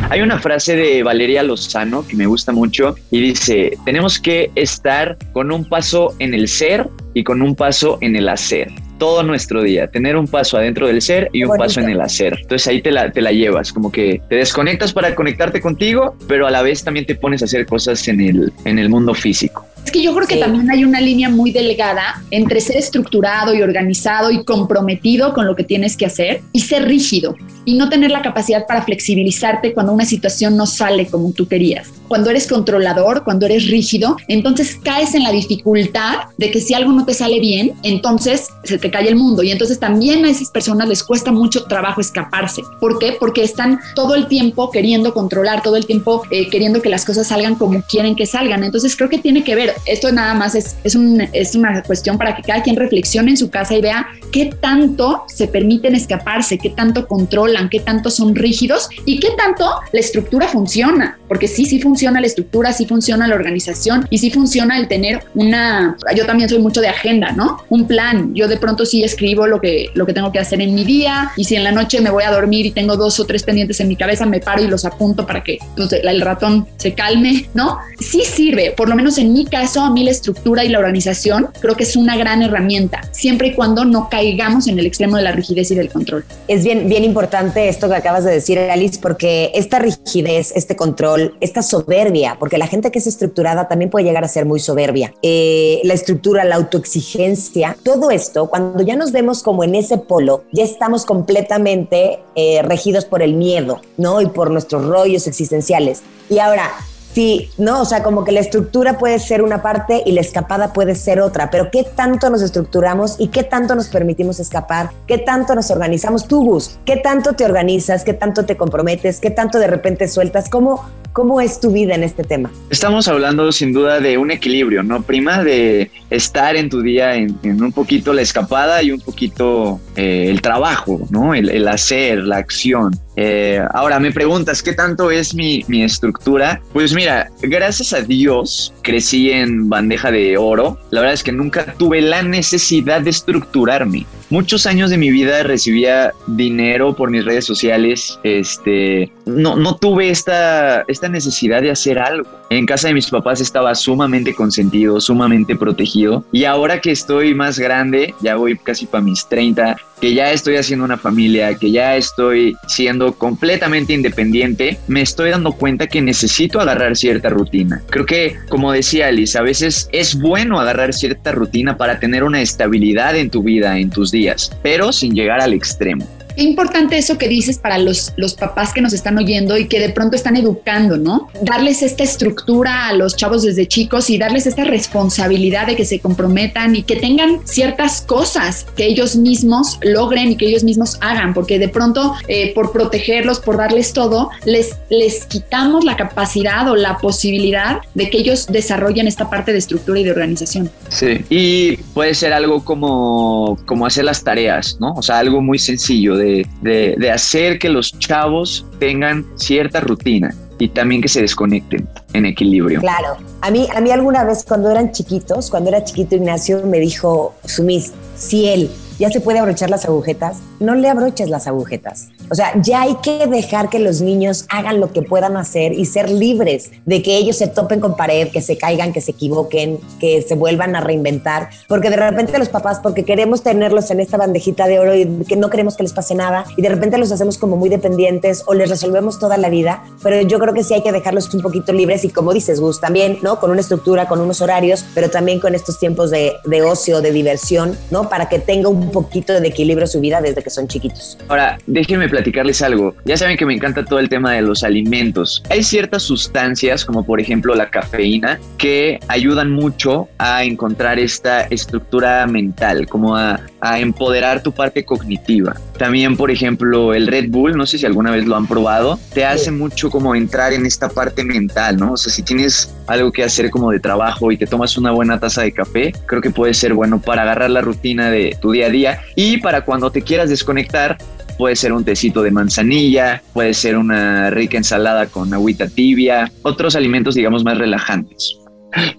Hay 0.10 0.22
una 0.22 0.40
frase 0.40 0.76
de 0.76 1.04
Valeria 1.04 1.42
Lozano 1.42 2.06
que 2.06 2.18
me 2.18 2.26
gusta 2.26 2.52
mucho 2.52 2.96
y 3.12 3.22
dice, 3.22 3.78
tenemos 3.86 4.20
que 4.20 4.52
estar 4.56 5.18
con 5.32 5.52
un 5.52 5.64
paso 5.64 6.14
en 6.20 6.34
el 6.34 6.50
ser 6.50 6.90
y 7.14 7.24
con 7.24 7.42
un 7.42 7.56
paso 7.56 7.98
en 8.02 8.18
el 8.18 8.28
hacer 8.28 8.72
todo 9.02 9.24
nuestro 9.24 9.64
día, 9.64 9.88
tener 9.88 10.16
un 10.16 10.28
paso 10.28 10.58
adentro 10.58 10.86
del 10.86 11.02
ser 11.02 11.32
y 11.34 11.44
un 11.44 11.58
paso 11.58 11.80
en 11.80 11.90
el 11.90 12.02
hacer. 12.02 12.38
Entonces 12.40 12.68
ahí 12.68 12.84
te 12.84 12.92
la, 12.92 13.12
te 13.12 13.20
la 13.20 13.32
llevas, 13.32 13.74
como 13.74 13.92
que 13.92 14.22
te 14.30 14.36
desconectas 14.36 14.94
para 14.94 15.16
conectarte 15.16 15.60
contigo, 15.60 16.16
pero 16.28 16.46
a 16.46 16.52
la 16.52 16.62
vez 16.62 16.84
también 16.84 17.08
te 17.08 17.16
pones 17.16 17.42
a 17.42 17.46
hacer 17.46 17.66
cosas 17.66 18.08
en 18.08 18.22
el, 18.22 18.54
en 18.64 18.78
el 18.78 18.90
mundo 18.90 19.16
físico. 19.16 19.66
Es 19.84 19.92
que 19.92 20.04
yo 20.04 20.14
creo 20.14 20.28
que 20.28 20.38
también 20.38 20.70
hay 20.70 20.84
una 20.84 21.02
línea 21.02 21.30
muy 21.30 21.50
delgada 21.50 22.22
entre 22.30 22.62
ser 22.62 22.78
estructurado 22.78 23.56
y 23.56 23.64
organizado 23.64 24.30
y 24.30 24.44
comprometido 24.44 25.34
con 25.34 25.48
lo 25.48 25.56
que 25.56 25.64
tienes 25.64 25.98
que 25.98 26.06
hacer 26.06 26.42
y 26.54 26.60
ser 26.60 26.86
rígido 26.88 27.36
y 27.66 27.80
no 27.80 27.90
tener 27.90 28.12
la 28.12 28.22
capacidad 28.22 28.68
para 28.68 28.84
flexibilizarte 28.84 29.74
cuando 29.74 29.94
una 29.94 30.06
situación 30.06 30.56
no 30.56 30.68
sale 30.68 31.08
como 31.08 31.34
tú 31.34 31.48
querías. 31.48 31.92
Cuando 32.12 32.30
eres 32.30 32.46
controlador, 32.46 33.24
cuando 33.24 33.46
eres 33.46 33.70
rígido, 33.70 34.18
entonces 34.28 34.78
caes 34.84 35.16
en 35.16 35.24
la 35.24 35.32
dificultad 35.32 36.16
de 36.38 36.52
que 36.52 36.60
si 36.60 36.74
algo 36.74 36.92
no 36.92 37.06
te 37.06 37.14
sale 37.14 37.40
bien, 37.40 37.72
entonces 37.84 38.50
se 38.66 38.78
te 38.78 38.92
cae 38.92 39.08
el 39.08 39.16
mundo 39.16 39.44
y 39.44 39.52
entonces 39.52 39.80
también 39.80 40.26
a 40.26 40.30
esas 40.30 40.50
personas 40.50 40.90
les 40.90 41.04
cuesta 41.04 41.32
mucho 41.32 41.64
trabajo 41.64 42.02
escaparse. 42.02 42.64
¿Por 42.82 43.00
qué? 43.00 43.16
Porque 43.18 43.46
están 43.46 43.80
todo 43.96 44.16
el 44.16 44.28
tiempo 44.28 44.72
queriendo 44.72 45.14
controlar, 45.14 45.64
todo 45.64 45.78
el 45.78 45.86
tiempo 45.86 46.24
eh, 46.32 46.50
queriendo 46.50 46.82
que 46.82 46.90
las 46.90 47.06
cosas 47.06 47.28
salgan 47.28 47.56
como 47.56 47.82
quieren 47.84 48.18
que 48.18 48.26
salgan. 48.26 48.66
Entonces 48.66 48.94
creo 48.98 49.08
que 49.08 49.20
tiene 49.20 49.46
que 49.46 49.56
ver 49.56 49.74
esto 49.86 50.12
nada 50.12 50.34
más 50.34 50.54
es, 50.56 50.76
es, 50.84 50.96
un, 50.96 51.22
es 51.32 51.56
una 51.56 51.82
cuestión 51.82 52.18
para 52.18 52.36
que 52.36 52.42
cada 52.42 52.62
quien 52.62 52.76
reflexione 52.76 53.32
en 53.32 53.38
su 53.38 53.50
casa 53.50 53.74
y 53.74 53.80
vea 53.80 54.06
qué 54.34 54.48
tanto 54.48 55.24
se 55.30 55.48
permiten 55.48 55.96
escaparse, 55.96 56.58
qué 56.58 56.72
tanto 56.72 57.08
controlan, 57.08 57.70
qué 57.70 57.80
tanto 57.80 58.10
son 58.10 58.36
rígidos 58.36 58.90
y 59.06 59.22
qué 59.22 59.30
tanto 59.38 59.66
la 59.94 60.00
estructura 60.02 60.50
funciona. 60.50 61.18
Porque 61.30 61.48
sí, 61.48 61.64
sí 61.64 61.80
funciona 61.80 62.01
la 62.10 62.26
estructura, 62.26 62.74
sí 62.74 62.86
funciona 62.86 63.28
la 63.28 63.36
organización 63.36 64.08
y 64.10 64.18
sí 64.18 64.32
funciona 64.32 64.78
el 64.78 64.88
tener 64.88 65.24
una... 65.36 65.98
Yo 66.16 66.26
también 66.26 66.50
soy 66.50 66.60
mucho 66.60 66.82
de 66.82 66.88
agenda, 66.88 67.32
¿no? 67.32 67.64
Un 67.70 67.88
plan. 67.88 68.34
Yo 68.34 68.48
de 68.48 68.58
pronto 68.58 68.86
sí 68.86 69.04
escribo 69.04 69.46
lo 69.46 69.62
que, 69.62 69.90
lo 69.94 70.06
que 70.06 70.14
tengo 70.14 70.32
que 70.32 70.40
hacer 70.40 70.62
en 70.62 70.74
mi 70.74 70.84
día 70.84 71.32
y 71.38 71.44
si 71.44 71.56
en 71.56 71.64
la 71.64 71.72
noche 71.72 72.02
me 72.02 72.10
voy 72.10 72.24
a 72.24 72.32
dormir 72.32 72.66
y 72.66 72.72
tengo 72.72 72.98
dos 72.98 73.20
o 73.20 73.26
tres 73.26 73.44
pendientes 73.44 73.80
en 73.80 73.88
mi 73.88 73.96
cabeza, 73.96 74.26
me 74.26 74.40
paro 74.40 74.64
y 74.64 74.68
los 74.68 74.86
apunto 74.86 75.26
para 75.26 75.44
que 75.44 75.60
el 75.76 76.22
ratón 76.22 76.68
se 76.78 76.94
calme, 76.94 77.48
¿no? 77.54 77.78
Sí 78.00 78.24
sirve, 78.26 78.72
por 78.72 78.90
lo 78.90 78.96
menos 78.96 79.18
en 79.18 79.34
mi 79.34 79.46
caso 79.46 79.82
a 79.82 79.92
mí 79.92 80.04
la 80.04 80.12
estructura 80.12 80.64
y 80.64 80.70
la 80.70 80.80
organización 80.80 81.50
creo 81.60 81.76
que 81.76 81.84
es 81.84 81.96
una 81.96 82.18
gran 82.18 82.42
herramienta, 82.42 83.02
siempre 83.12 83.50
y 83.50 83.54
cuando 83.54 83.86
no 83.86 84.10
caigamos 84.10 84.68
en 84.68 84.80
el 84.80 84.86
extremo 84.86 85.18
de 85.18 85.24
la 85.24 85.32
rigidez 85.32 85.72
y 85.72 85.76
del 85.76 85.90
control. 85.90 86.26
Es 86.48 86.64
bien, 86.64 86.88
bien 86.88 87.04
importante 87.04 87.70
esto 87.70 87.90
que 87.90 87.96
acabas 87.96 88.24
de 88.24 88.32
decir, 88.32 88.58
Alice, 88.60 89.00
porque 89.02 89.52
esta 89.54 89.80
rigidez, 89.80 90.52
este 90.56 90.76
control, 90.76 91.36
esta 91.42 91.62
soberbia, 91.82 92.38
porque 92.40 92.58
la 92.58 92.68
gente 92.68 92.92
que 92.92 93.00
es 93.00 93.08
estructurada 93.08 93.68
también 93.68 93.90
puede 93.90 94.06
llegar 94.06 94.24
a 94.24 94.28
ser 94.28 94.46
muy 94.46 94.60
soberbia. 94.60 95.14
Eh, 95.22 95.82
la 95.84 95.94
estructura, 95.94 96.44
la 96.44 96.56
autoexigencia, 96.56 97.78
todo 97.84 98.12
esto, 98.12 98.50
cuando 98.50 98.84
ya 98.84 98.96
nos 98.96 99.12
vemos 99.12 99.44
como 99.44 99.64
en 99.64 99.76
ese 99.76 99.98
polo, 99.98 100.44
ya 100.52 100.64
estamos 100.64 101.06
completamente 101.06 102.20
eh, 102.36 102.62
regidos 102.64 103.06
por 103.06 103.22
el 103.22 103.34
miedo, 103.34 103.82
¿no? 103.98 104.22
Y 104.22 104.28
por 104.28 104.52
nuestros 104.52 104.86
rollos 104.86 105.28
existenciales. 105.28 106.02
Y 106.30 106.40
ahora, 106.40 106.72
Sí, 107.14 107.50
no, 107.58 107.82
o 107.82 107.86
sea, 107.86 108.04
como 108.04 108.24
que 108.24 108.32
la 108.32 108.40
estructura 108.40 108.98
puede 108.98 109.20
ser 109.20 109.42
una 109.42 109.62
parte 109.62 110.02
y 110.06 110.14
la 110.14 110.22
escapada 110.22 110.72
puede 110.72 110.96
ser 110.96 111.20
otra, 111.20 111.50
pero 111.50 111.70
¿qué 111.70 111.84
tanto 111.84 112.30
nos 112.30 112.42
estructuramos 112.42 113.16
y 113.20 113.28
qué 113.28 113.44
tanto 113.44 113.76
nos 113.76 113.90
permitimos 113.90 114.40
escapar? 114.40 114.92
¿Qué 115.08 115.18
tanto 115.18 115.54
nos 115.54 115.72
organizamos? 115.72 116.26
Tú, 116.26 116.46
Gus, 116.46 116.78
¿qué 116.86 116.96
tanto 116.96 117.34
te 117.34 117.44
organizas? 117.44 118.06
¿Qué 118.06 118.14
tanto 118.14 118.46
te 118.46 118.56
comprometes? 118.56 119.20
¿Qué 119.20 119.30
tanto 119.30 119.60
de 119.60 119.68
repente 119.68 120.08
sueltas? 120.08 120.50
¿Cómo, 120.50 120.86
¿Cómo 121.14 121.42
es 121.42 121.60
tu 121.60 121.72
vida 121.72 121.94
en 121.96 122.04
este 122.04 122.24
tema? 122.24 122.50
Estamos 122.70 123.10
hablando 123.10 123.52
sin 123.52 123.74
duda 123.74 124.00
de 124.00 124.18
un 124.18 124.32
equilibrio, 124.32 124.82
¿no? 124.82 125.04
Prima 125.04 125.44
de 125.44 125.92
estar 126.10 126.56
en 126.56 126.70
tu 126.70 126.82
día 126.82 127.16
en, 127.16 127.38
un 127.44 127.74
poquito 127.74 128.14
la 128.14 128.22
escapada 128.22 128.82
y 128.82 128.92
un 128.92 129.02
poquito 129.02 129.82
eh, 129.98 130.28
el 130.30 130.42
trabajo, 130.42 131.02
¿no? 131.10 131.34
El, 131.34 131.68
hacer, 131.68 132.20
la 132.20 132.38
acción. 132.38 132.98
Eh, 133.18 133.62
ahora 133.74 134.00
me 134.00 134.14
preguntas, 134.14 134.64
¿qué 134.64 134.72
tanto 134.72 135.12
es 135.12 135.36
mi, 135.36 135.66
mi 135.68 135.84
estructura? 135.84 136.62
Pues 136.72 136.94
mira, 136.94 137.30
gracias 137.42 137.92
a 137.92 138.02
Dios 138.02 138.74
crecí 138.82 139.32
en 139.32 139.68
bandeja 139.68 140.12
de 140.12 140.38
oro. 140.38 140.80
La 140.92 141.02
verdad 141.02 141.14
es 141.14 141.24
que 141.24 141.34
nunca 141.34 141.74
tuve 141.78 142.02
la 142.02 142.24
necesidad 142.24 143.02
de 143.02 143.10
estructurarme. 143.10 144.06
Muchos 144.32 144.66
años 144.66 144.90
de 144.90 144.98
mi 144.98 145.12
vida 145.12 145.44
recibía 145.44 146.14
dinero 146.26 146.96
por 146.96 147.12
mis 147.12 147.26
redes 147.26 147.44
sociales. 147.44 148.18
Este, 148.24 149.12
no, 149.26 149.58
no 149.58 149.76
tuve 149.76 150.10
esta, 150.10 150.84
esta 150.88 151.10
necesidad 151.10 151.62
de 151.62 151.70
hacer 151.70 152.00
algo. 152.00 152.30
En 152.50 152.66
casa 152.66 152.88
de 152.88 152.94
mis 152.94 153.10
papás 153.10 153.42
estaba 153.42 153.76
sumamente 153.76 154.34
consentido, 154.34 155.02
sumamente 155.02 155.58
protegido. 155.58 156.24
Y 156.32 156.46
ahora 156.46 156.80
que 156.80 156.92
estoy 156.92 157.36
más 157.36 157.60
grande, 157.60 158.16
ya 158.22 158.38
voy 158.38 158.58
casi 158.58 158.86
para 158.86 159.04
mis 159.04 159.28
30, 159.28 159.76
que 160.02 160.14
ya 160.16 160.32
estoy 160.32 160.58
haciendo 160.58 160.84
una 160.84 160.98
familia, 160.98 161.54
que 161.54 161.72
ya 161.72 161.96
estoy 161.96 162.58
siendo 162.68 163.14
completamente 163.14 163.94
independiente, 163.94 164.80
me 164.88 165.02
estoy 165.02 165.30
dando 165.30 165.54
cuenta 165.54 165.88
que 165.88 166.02
necesito 166.02 166.60
agarrar 166.60 166.98
cierta 166.98 167.30
rutina. 167.30 167.82
Creo 167.90 168.06
que, 168.06 168.36
como 168.50 168.72
decía 168.72 169.08
Alice, 169.08 169.38
a 169.38 169.44
veces 169.44 169.88
es 169.92 170.20
bueno 170.20 170.60
agarrar 170.60 170.94
cierta 170.94 171.32
rutina 171.32 171.78
para 171.78 172.00
tener 172.00 172.24
una 172.24 172.42
estabilidad 172.42 173.16
en 173.16 173.30
tu 173.30 173.44
vida, 173.44 173.78
en 173.78 173.92
tus 173.92 174.12
días, 174.12 174.52
pero 174.64 174.92
sin 174.92 175.14
llegar 175.14 175.40
al 175.40 175.54
extremo. 175.54 176.08
Qué 176.36 176.44
importante 176.44 176.98
eso 176.98 177.18
que 177.18 177.28
dices 177.28 177.58
para 177.58 177.78
los, 177.78 178.14
los 178.18 178.34
papás 178.34 178.74
que 178.74 178.82
nos 178.82 178.94
están 178.94 179.18
oyendo 179.18 179.58
y 179.58 179.68
que 179.68 179.80
de 179.80 179.90
pronto 179.90 180.16
están 180.16 180.38
educando, 180.38 180.98
¿no? 180.98 181.30
Darles 181.42 181.82
esta 181.82 182.04
estructura 182.04 182.88
a 182.88 182.94
los 182.94 183.16
chavos 183.16 183.44
desde 183.44 183.68
chicos 183.68 184.10
y 184.10 184.18
darles 184.18 184.48
esta 184.48 184.64
responsabilidad 184.64 185.68
de 185.68 185.76
que 185.76 185.86
se 185.86 186.00
comprometan 186.00 186.76
y 186.76 186.84
que 186.84 186.96
tengan 186.96 187.40
ciertas 187.46 188.02
cosas 188.02 188.66
que 188.76 188.86
ellos 188.86 189.16
mismos 189.16 189.80
logren 189.82 190.32
y 190.32 190.36
que 190.36 190.48
ellos 190.48 190.64
mismos 190.64 190.98
hagan, 191.02 191.34
porque 191.34 191.60
de 191.60 191.70
pronto 191.70 192.14
eh, 192.28 192.54
por 192.54 192.72
protegerlos, 192.72 193.40
por 193.40 193.58
darles 193.58 193.94
todo, 193.94 194.30
les, 194.46 194.78
les 194.90 195.26
quitamos 195.26 195.84
la 195.84 195.96
capacidad 195.96 196.70
o 196.70 196.76
la 196.76 196.98
posibilidad 196.98 197.80
de 197.94 198.10
que 198.10 198.20
ellos 198.20 198.48
desarrollen 198.48 199.08
esta 199.08 199.30
parte 199.30 199.52
de 199.52 199.60
estructura 199.60 200.00
y 200.00 200.04
de 200.04 200.12
organización. 200.12 200.70
Sí, 200.90 201.24
y 201.30 201.78
puede 201.94 202.14
ser 202.14 202.34
algo 202.34 202.64
como, 202.64 203.58
como 203.66 203.86
hacer 203.86 204.06
las 204.06 204.24
tareas, 204.24 204.78
¿no? 204.80 204.94
O 204.94 205.02
sea, 205.02 205.20
algo 205.20 205.42
muy 205.42 205.60
sencillo 205.60 206.16
de, 206.22 207.12
hacer 207.12 207.60
que 207.60 207.70
los 207.70 207.98
chavos 208.00 208.66
tengan 208.80 209.26
cierta 209.36 209.80
rutina 209.80 210.34
y 210.60 210.70
también 210.70 211.02
que 211.02 211.08
se 211.08 211.22
desconecten 211.22 211.88
en 212.14 212.26
equilibrio. 212.26 212.80
Claro. 212.80 213.18
A 213.42 213.50
mí, 213.50 213.68
a 213.74 213.82
mí 213.82 213.92
alguna 213.92 214.24
vez 214.24 214.44
cuando 214.44 214.70
eran 214.70 214.92
chiquitos, 214.92 215.50
cuando 215.50 215.70
era 215.70 215.84
chiquito 215.84 216.16
Ignacio, 216.16 216.64
me 216.66 216.80
dijo, 216.80 217.36
Sumis, 217.46 217.94
si 218.16 218.48
él 218.48 218.70
ya 219.00 219.10
se 219.10 219.20
puede 219.20 219.40
abrochar 219.40 219.70
las 219.70 219.86
agujetas, 219.86 220.40
no 220.60 220.76
le 220.76 220.88
abroches 220.88 221.30
las 221.30 221.48
agujetas. 221.48 222.10
O 222.32 222.36
sea, 222.36 222.54
ya 222.62 222.84
hay 222.84 222.96
que 223.04 223.28
dejar 223.28 223.68
que 223.68 223.78
los 223.78 224.00
niños 224.00 224.46
hagan 224.48 224.80
lo 224.80 224.94
que 224.94 225.02
puedan 225.02 225.36
hacer 225.36 225.74
y 225.74 225.84
ser 225.84 226.10
libres 226.10 226.72
de 226.86 227.02
que 227.02 227.18
ellos 227.18 227.36
se 227.36 227.48
topen 227.48 227.82
con 227.82 227.98
pared, 227.98 228.30
que 228.30 228.42
se 228.42 228.58
caigan, 228.58 228.94
que 228.94 229.02
se 229.02 229.12
equivoquen, 229.12 229.80
que 230.00 230.22
se 230.22 230.36
vuelvan 230.36 230.78
a 230.78 230.80
reinventar, 230.80 231.50
porque 231.68 231.90
de 231.90 231.98
repente 231.98 232.40
los 232.40 232.48
papás, 232.48 232.80
porque 232.82 233.04
queremos 233.04 233.44
tenerlos 233.44 233.92
en 233.92 234.00
esta 234.00 234.16
bandejita 234.16 234.66
de 234.68 234.80
oro 234.80 234.96
y 234.96 235.06
que 235.28 235.36
no 235.36 235.50
queremos 235.50 235.76
que 235.76 235.84
les 235.84 235.92
pase 235.92 236.16
nada, 236.16 236.46
y 236.56 236.62
de 236.62 236.70
repente 236.70 236.98
los 236.98 237.12
hacemos 237.12 237.38
como 237.38 237.58
muy 237.58 237.68
dependientes 237.68 238.44
o 238.48 238.54
les 238.54 238.70
resolvemos 238.70 239.20
toda 239.20 239.36
la 239.36 239.50
vida, 239.50 239.84
pero 240.02 240.22
yo 240.22 240.40
creo 240.40 240.54
que 240.54 240.64
sí 240.64 240.74
hay 240.74 240.84
que 240.84 240.94
dejarlos 240.94 241.34
un 241.34 241.42
poquito 241.42 241.74
libres 241.74 242.06
y 242.06 242.10
como 242.12 242.32
dices, 242.32 242.62
Gus, 242.62 242.80
también, 242.80 243.18
¿no? 243.22 243.42
Con 243.42 243.52
una 243.52 243.60
estructura, 243.60 244.08
con 244.08 244.22
unos 244.22 244.40
horarios, 244.40 244.86
pero 244.96 245.10
también 245.10 245.42
con 245.42 245.54
estos 245.54 245.80
tiempos 245.80 246.12
de, 246.12 246.38
de 246.46 246.62
ocio, 246.62 247.02
de 247.02 247.12
diversión, 247.12 247.78
¿no? 247.90 248.08
Para 248.08 248.30
que 248.30 248.40
tenga 248.40 248.70
un 248.70 248.90
poquito 248.92 249.38
de 249.38 249.46
equilibrio 249.46 249.86
su 249.86 250.00
vida 250.00 250.22
desde 250.22 250.42
que 250.42 250.50
son 250.50 250.70
chiquitos. 250.70 251.18
Ahora, 251.28 251.58
déjenme 251.68 252.08
platicarles 252.22 252.62
algo. 252.62 252.96
Ya 253.04 253.18
saben 253.18 253.36
que 253.36 253.46
me 253.48 253.54
encanta 253.56 253.84
todo 253.84 253.98
el 254.00 254.08
tema 254.08 254.34
de 254.34 254.44
los 254.44 254.64
alimentos. 254.64 255.44
Hay 255.50 255.64
ciertas 255.64 256.04
sustancias, 256.04 256.86
como 256.86 257.04
por 257.04 257.20
ejemplo 257.20 257.56
la 257.56 257.70
cafeína, 257.70 258.40
que 258.58 259.00
ayudan 259.08 259.50
mucho 259.50 260.08
a 260.20 260.44
encontrar 260.44 261.00
esta 261.00 261.42
estructura 261.42 262.28
mental, 262.28 262.88
como 262.88 263.18
a, 263.18 263.40
a 263.60 263.80
empoderar 263.80 264.44
tu 264.44 264.52
parte 264.52 264.86
cognitiva. 264.86 265.56
También, 265.78 266.16
por 266.16 266.30
ejemplo, 266.30 266.94
el 266.94 267.08
Red 267.08 267.30
Bull, 267.30 267.58
no 267.58 267.66
sé 267.66 267.80
si 267.80 267.88
alguna 267.88 268.12
vez 268.12 268.28
lo 268.28 268.36
han 268.36 268.46
probado, 268.46 269.00
te 269.14 269.26
hace 269.26 269.50
mucho 269.50 269.90
como 269.90 270.14
entrar 270.14 270.54
en 270.54 270.68
esta 270.68 270.90
parte 270.90 271.24
mental, 271.24 271.78
¿no? 271.78 271.94
O 271.94 271.98
sea, 271.98 272.14
si 272.14 272.22
tienes 272.22 272.72
algo 272.86 273.12
que 273.12 273.24
hacer 273.24 273.50
como 273.50 273.72
de 273.72 273.80
trabajo 273.80 274.32
y 274.32 274.38
te 274.38 274.46
tomas 274.46 274.78
una 274.78 274.92
buena 274.92 275.20
taza 275.20 275.42
de 275.42 275.52
café, 275.52 275.92
creo 276.06 276.22
que 276.22 276.30
puede 276.30 276.54
ser 276.54 276.76
bueno 276.76 277.02
para 277.02 277.24
agarrar 277.24 277.50
la 277.50 277.62
rutina 277.62 278.12
de 278.12 278.38
tu 278.40 278.52
día 278.52 278.68
a 278.68 278.70
día 278.70 279.02
y 279.16 279.38
para 279.38 279.66
cuando 279.66 279.92
te 279.92 280.04
quieras 280.04 280.30
desconectar, 280.30 280.98
puede 281.42 281.56
ser 281.56 281.74
un 281.74 281.84
tecito 281.84 282.22
de 282.22 282.30
manzanilla, 282.30 283.24
puede 283.34 283.56
ser 283.56 283.76
una 283.76 284.30
rica 284.30 284.58
ensalada 284.58 285.08
con 285.08 285.34
agüita 285.34 285.68
tibia, 285.68 286.32
otros 286.44 286.76
alimentos 286.76 287.16
digamos 287.16 287.44
más 287.44 287.58
relajantes. 287.58 288.38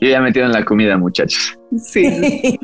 Yo 0.00 0.08
ya 0.08 0.20
metido 0.20 0.46
en 0.46 0.50
la 0.50 0.64
comida, 0.64 0.98
muchachos. 0.98 1.56
Sí. 1.80 2.02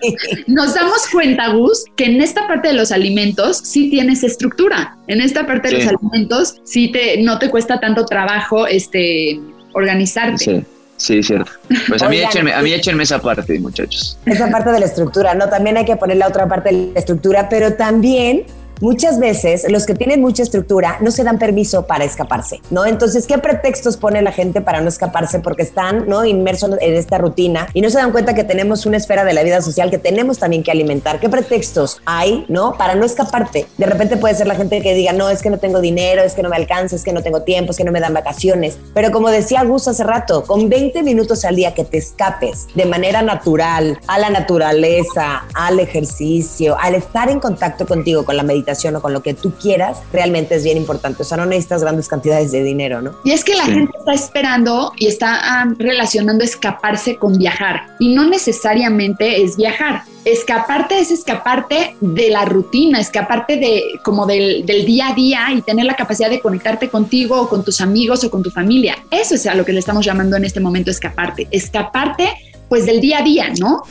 Nos 0.49 0.75
damos 0.75 1.07
cuenta, 1.13 1.53
Gus, 1.53 1.85
que 1.97 2.07
en 2.07 2.21
esta 2.21 2.49
parte 2.49 2.67
de 2.67 2.75
los 2.75 2.91
alimentos 2.91 3.59
sí 3.59 3.89
tienes 3.89 4.25
estructura. 4.25 4.97
En 5.07 5.21
esta 5.21 5.47
parte 5.47 5.69
de 5.69 5.75
los 5.75 5.87
alimentos 5.87 6.57
sí 6.65 6.91
te, 6.91 7.23
no 7.23 7.39
te 7.39 7.49
cuesta 7.49 7.79
tanto 7.79 8.05
trabajo 8.05 8.67
este, 8.67 9.39
organizarte. 9.75 10.39
Sí. 10.39 10.63
Sí, 10.97 11.23
cierto. 11.23 11.53
Pues 11.87 12.03
a 12.03 12.09
mí, 12.09 12.17
échenme, 12.17 12.53
a 12.53 12.61
mí 12.61 12.73
échenme 12.73 13.05
esa 13.05 13.23
parte, 13.23 13.61
muchachos. 13.61 14.19
Esa 14.27 14.51
parte 14.51 14.73
de 14.73 14.81
la 14.81 14.87
estructura, 14.87 15.33
¿no? 15.37 15.49
También 15.49 15.77
hay 15.77 15.85
que 15.85 15.95
poner 15.95 16.17
la 16.17 16.27
otra 16.27 16.49
parte 16.49 16.75
de 16.75 16.91
la 16.93 16.99
estructura, 16.99 17.49
pero 17.49 17.75
también 17.75 18.43
muchas 18.81 19.19
veces 19.19 19.67
los 19.71 19.87
que 19.87 19.95
tienen 19.95 20.21
mucha 20.21 20.43
estructura 20.43 20.99
no 21.01 21.11
se 21.11 21.25
dan 21.25 21.39
permiso 21.39 21.87
para 21.87 22.05
escaparse, 22.05 22.61
¿no? 22.71 22.87
Entonces, 22.87 23.27
¿qué 23.27 23.39
pretextos 23.39 23.97
pone 23.97 24.23
la 24.23 24.33
gente 24.33 24.61
para 24.61 24.81
no 24.81 24.89
escaparse? 24.89 25.41
Porque 25.41 25.63
están, 25.63 26.09
¿no? 26.09 26.25
Inmersos 26.25 26.71
en 26.81 26.95
esta 26.95 27.19
rutina 27.19 27.69
y 27.75 27.81
no 27.81 27.91
se 27.91 27.99
dan 27.99 28.13
cuenta 28.13 28.35
que 28.35 28.45
tenemos 28.45 28.87
una 28.87 28.97
esfera 28.97 29.25
de 29.25 29.33
la 29.33 29.43
vida 29.43 29.61
social 29.61 29.91
que 29.91 29.99
tenemos 29.99 30.39
también 30.39 30.63
que 30.63 30.71
alimentar. 30.71 31.21
¿Qué 31.21 31.29
pretextos 31.29 32.01
hay, 32.05 32.45
¿no? 32.49 32.75
Para 32.75 32.95
no 32.95 33.05
escaparte. 33.05 33.67
De 33.77 33.87
repente 33.87 34.17
puede 34.17 34.35
ser 34.35 34.47
la 34.47 34.55
gente 34.55 34.81
que 34.81 34.95
diga, 34.95 35.13
no, 35.13 35.31
es 35.31 35.43
que 35.43 35.51
no 35.51 35.59
tengo 35.59 35.81
dinero, 35.81 36.23
es 36.23 36.35
que 36.35 36.43
no 36.43 36.49
me 36.49 36.57
alcanza, 36.57 36.97
es 36.97 37.05
que 37.05 37.13
no 37.13 37.23
tengo 37.23 37.43
tiempo, 37.43 37.73
es 37.73 37.77
que 37.77 37.85
no 37.85 37.93
me 37.93 38.01
dan 38.01 38.15
vacaciones. 38.15 38.79
Pero 38.95 39.11
como 39.11 39.31
decía 39.31 39.65
Gus 39.65 39.89
hace 39.89 40.05
rato, 40.05 40.45
con 40.45 40.69
20 40.69 41.03
minutos 41.03 41.45
al 41.45 41.57
día 41.57 41.75
que 41.75 41.85
te 41.85 41.99
escapes 41.99 42.67
de 42.75 42.87
manera 42.87 43.23
natural 43.23 43.99
a 44.07 44.19
la 44.19 44.31
naturaleza, 44.31 45.45
al 45.55 45.81
ejercicio, 45.81 46.77
al 46.81 46.95
estar 46.95 47.31
en 47.31 47.41
contacto 47.41 47.87
contigo, 47.87 48.25
con 48.25 48.37
la 48.37 48.43
meditación, 48.43 48.68
o 48.69 49.01
con 49.01 49.13
lo 49.13 49.23
que 49.23 49.35
tú 49.35 49.53
quieras, 49.61 49.99
realmente 50.13 50.55
es 50.55 50.65
bien 50.65 50.77
importante. 50.77 51.23
O 51.23 51.25
sea, 51.25 51.37
no 51.37 51.47
necesitas 51.47 51.83
grandes 51.83 52.09
cantidades 52.09 52.53
de 52.53 52.63
dinero, 52.63 53.01
¿no? 53.01 53.13
Y 53.25 53.33
es 53.33 53.45
que 53.45 53.55
la 53.55 53.65
gente 53.65 53.93
está 53.99 54.13
esperando 54.13 54.93
y 54.97 55.07
está 55.07 55.39
ah, 55.43 55.67
relacionando 55.79 56.45
escaparse 56.45 57.17
con 57.17 57.39
viajar. 57.39 57.97
Y 57.99 58.15
no 58.15 58.29
necesariamente 58.29 59.43
es 59.43 59.57
viajar. 59.57 60.03
Escaparte 60.25 60.99
es 60.99 61.11
escaparte 61.11 61.97
de 62.01 62.29
la 62.29 62.45
rutina, 62.45 63.01
escaparte 63.01 63.57
de 63.57 63.83
como 64.05 64.27
del, 64.27 64.67
del 64.67 64.85
día 64.85 65.09
a 65.09 65.15
día 65.15 65.47
y 65.55 65.63
tener 65.63 65.87
la 65.87 65.97
capacidad 65.97 66.29
de 66.29 66.41
conectarte 66.41 66.89
contigo 66.89 67.41
o 67.41 67.49
con 67.49 67.65
tus 67.65 67.81
amigos 67.81 68.25
o 68.25 68.31
con 68.31 68.43
tu 68.43 68.51
familia. 68.51 68.99
Eso 69.11 69.35
es 69.35 69.47
a 69.47 69.55
lo 69.55 69.65
que 69.65 69.73
le 69.73 69.81
estamos 69.81 70.05
llamando 70.05 70.37
en 70.37 70.45
este 70.45 70.61
momento 70.61 70.91
escaparte. 70.91 71.49
Escaparte 71.51 72.29
pues 72.69 72.85
del 72.85 73.01
día 73.01 73.19
a 73.19 73.23
día, 73.23 73.53
¿no? 73.59 73.83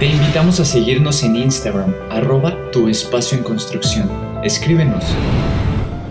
Te 0.00 0.06
invitamos 0.06 0.58
a 0.60 0.64
seguirnos 0.64 1.22
en 1.24 1.36
Instagram, 1.36 1.94
arroba 2.08 2.70
tu 2.70 2.88
espacio 2.88 3.36
en 3.36 3.44
construcción. 3.44 4.10
Escríbenos. 4.42 5.04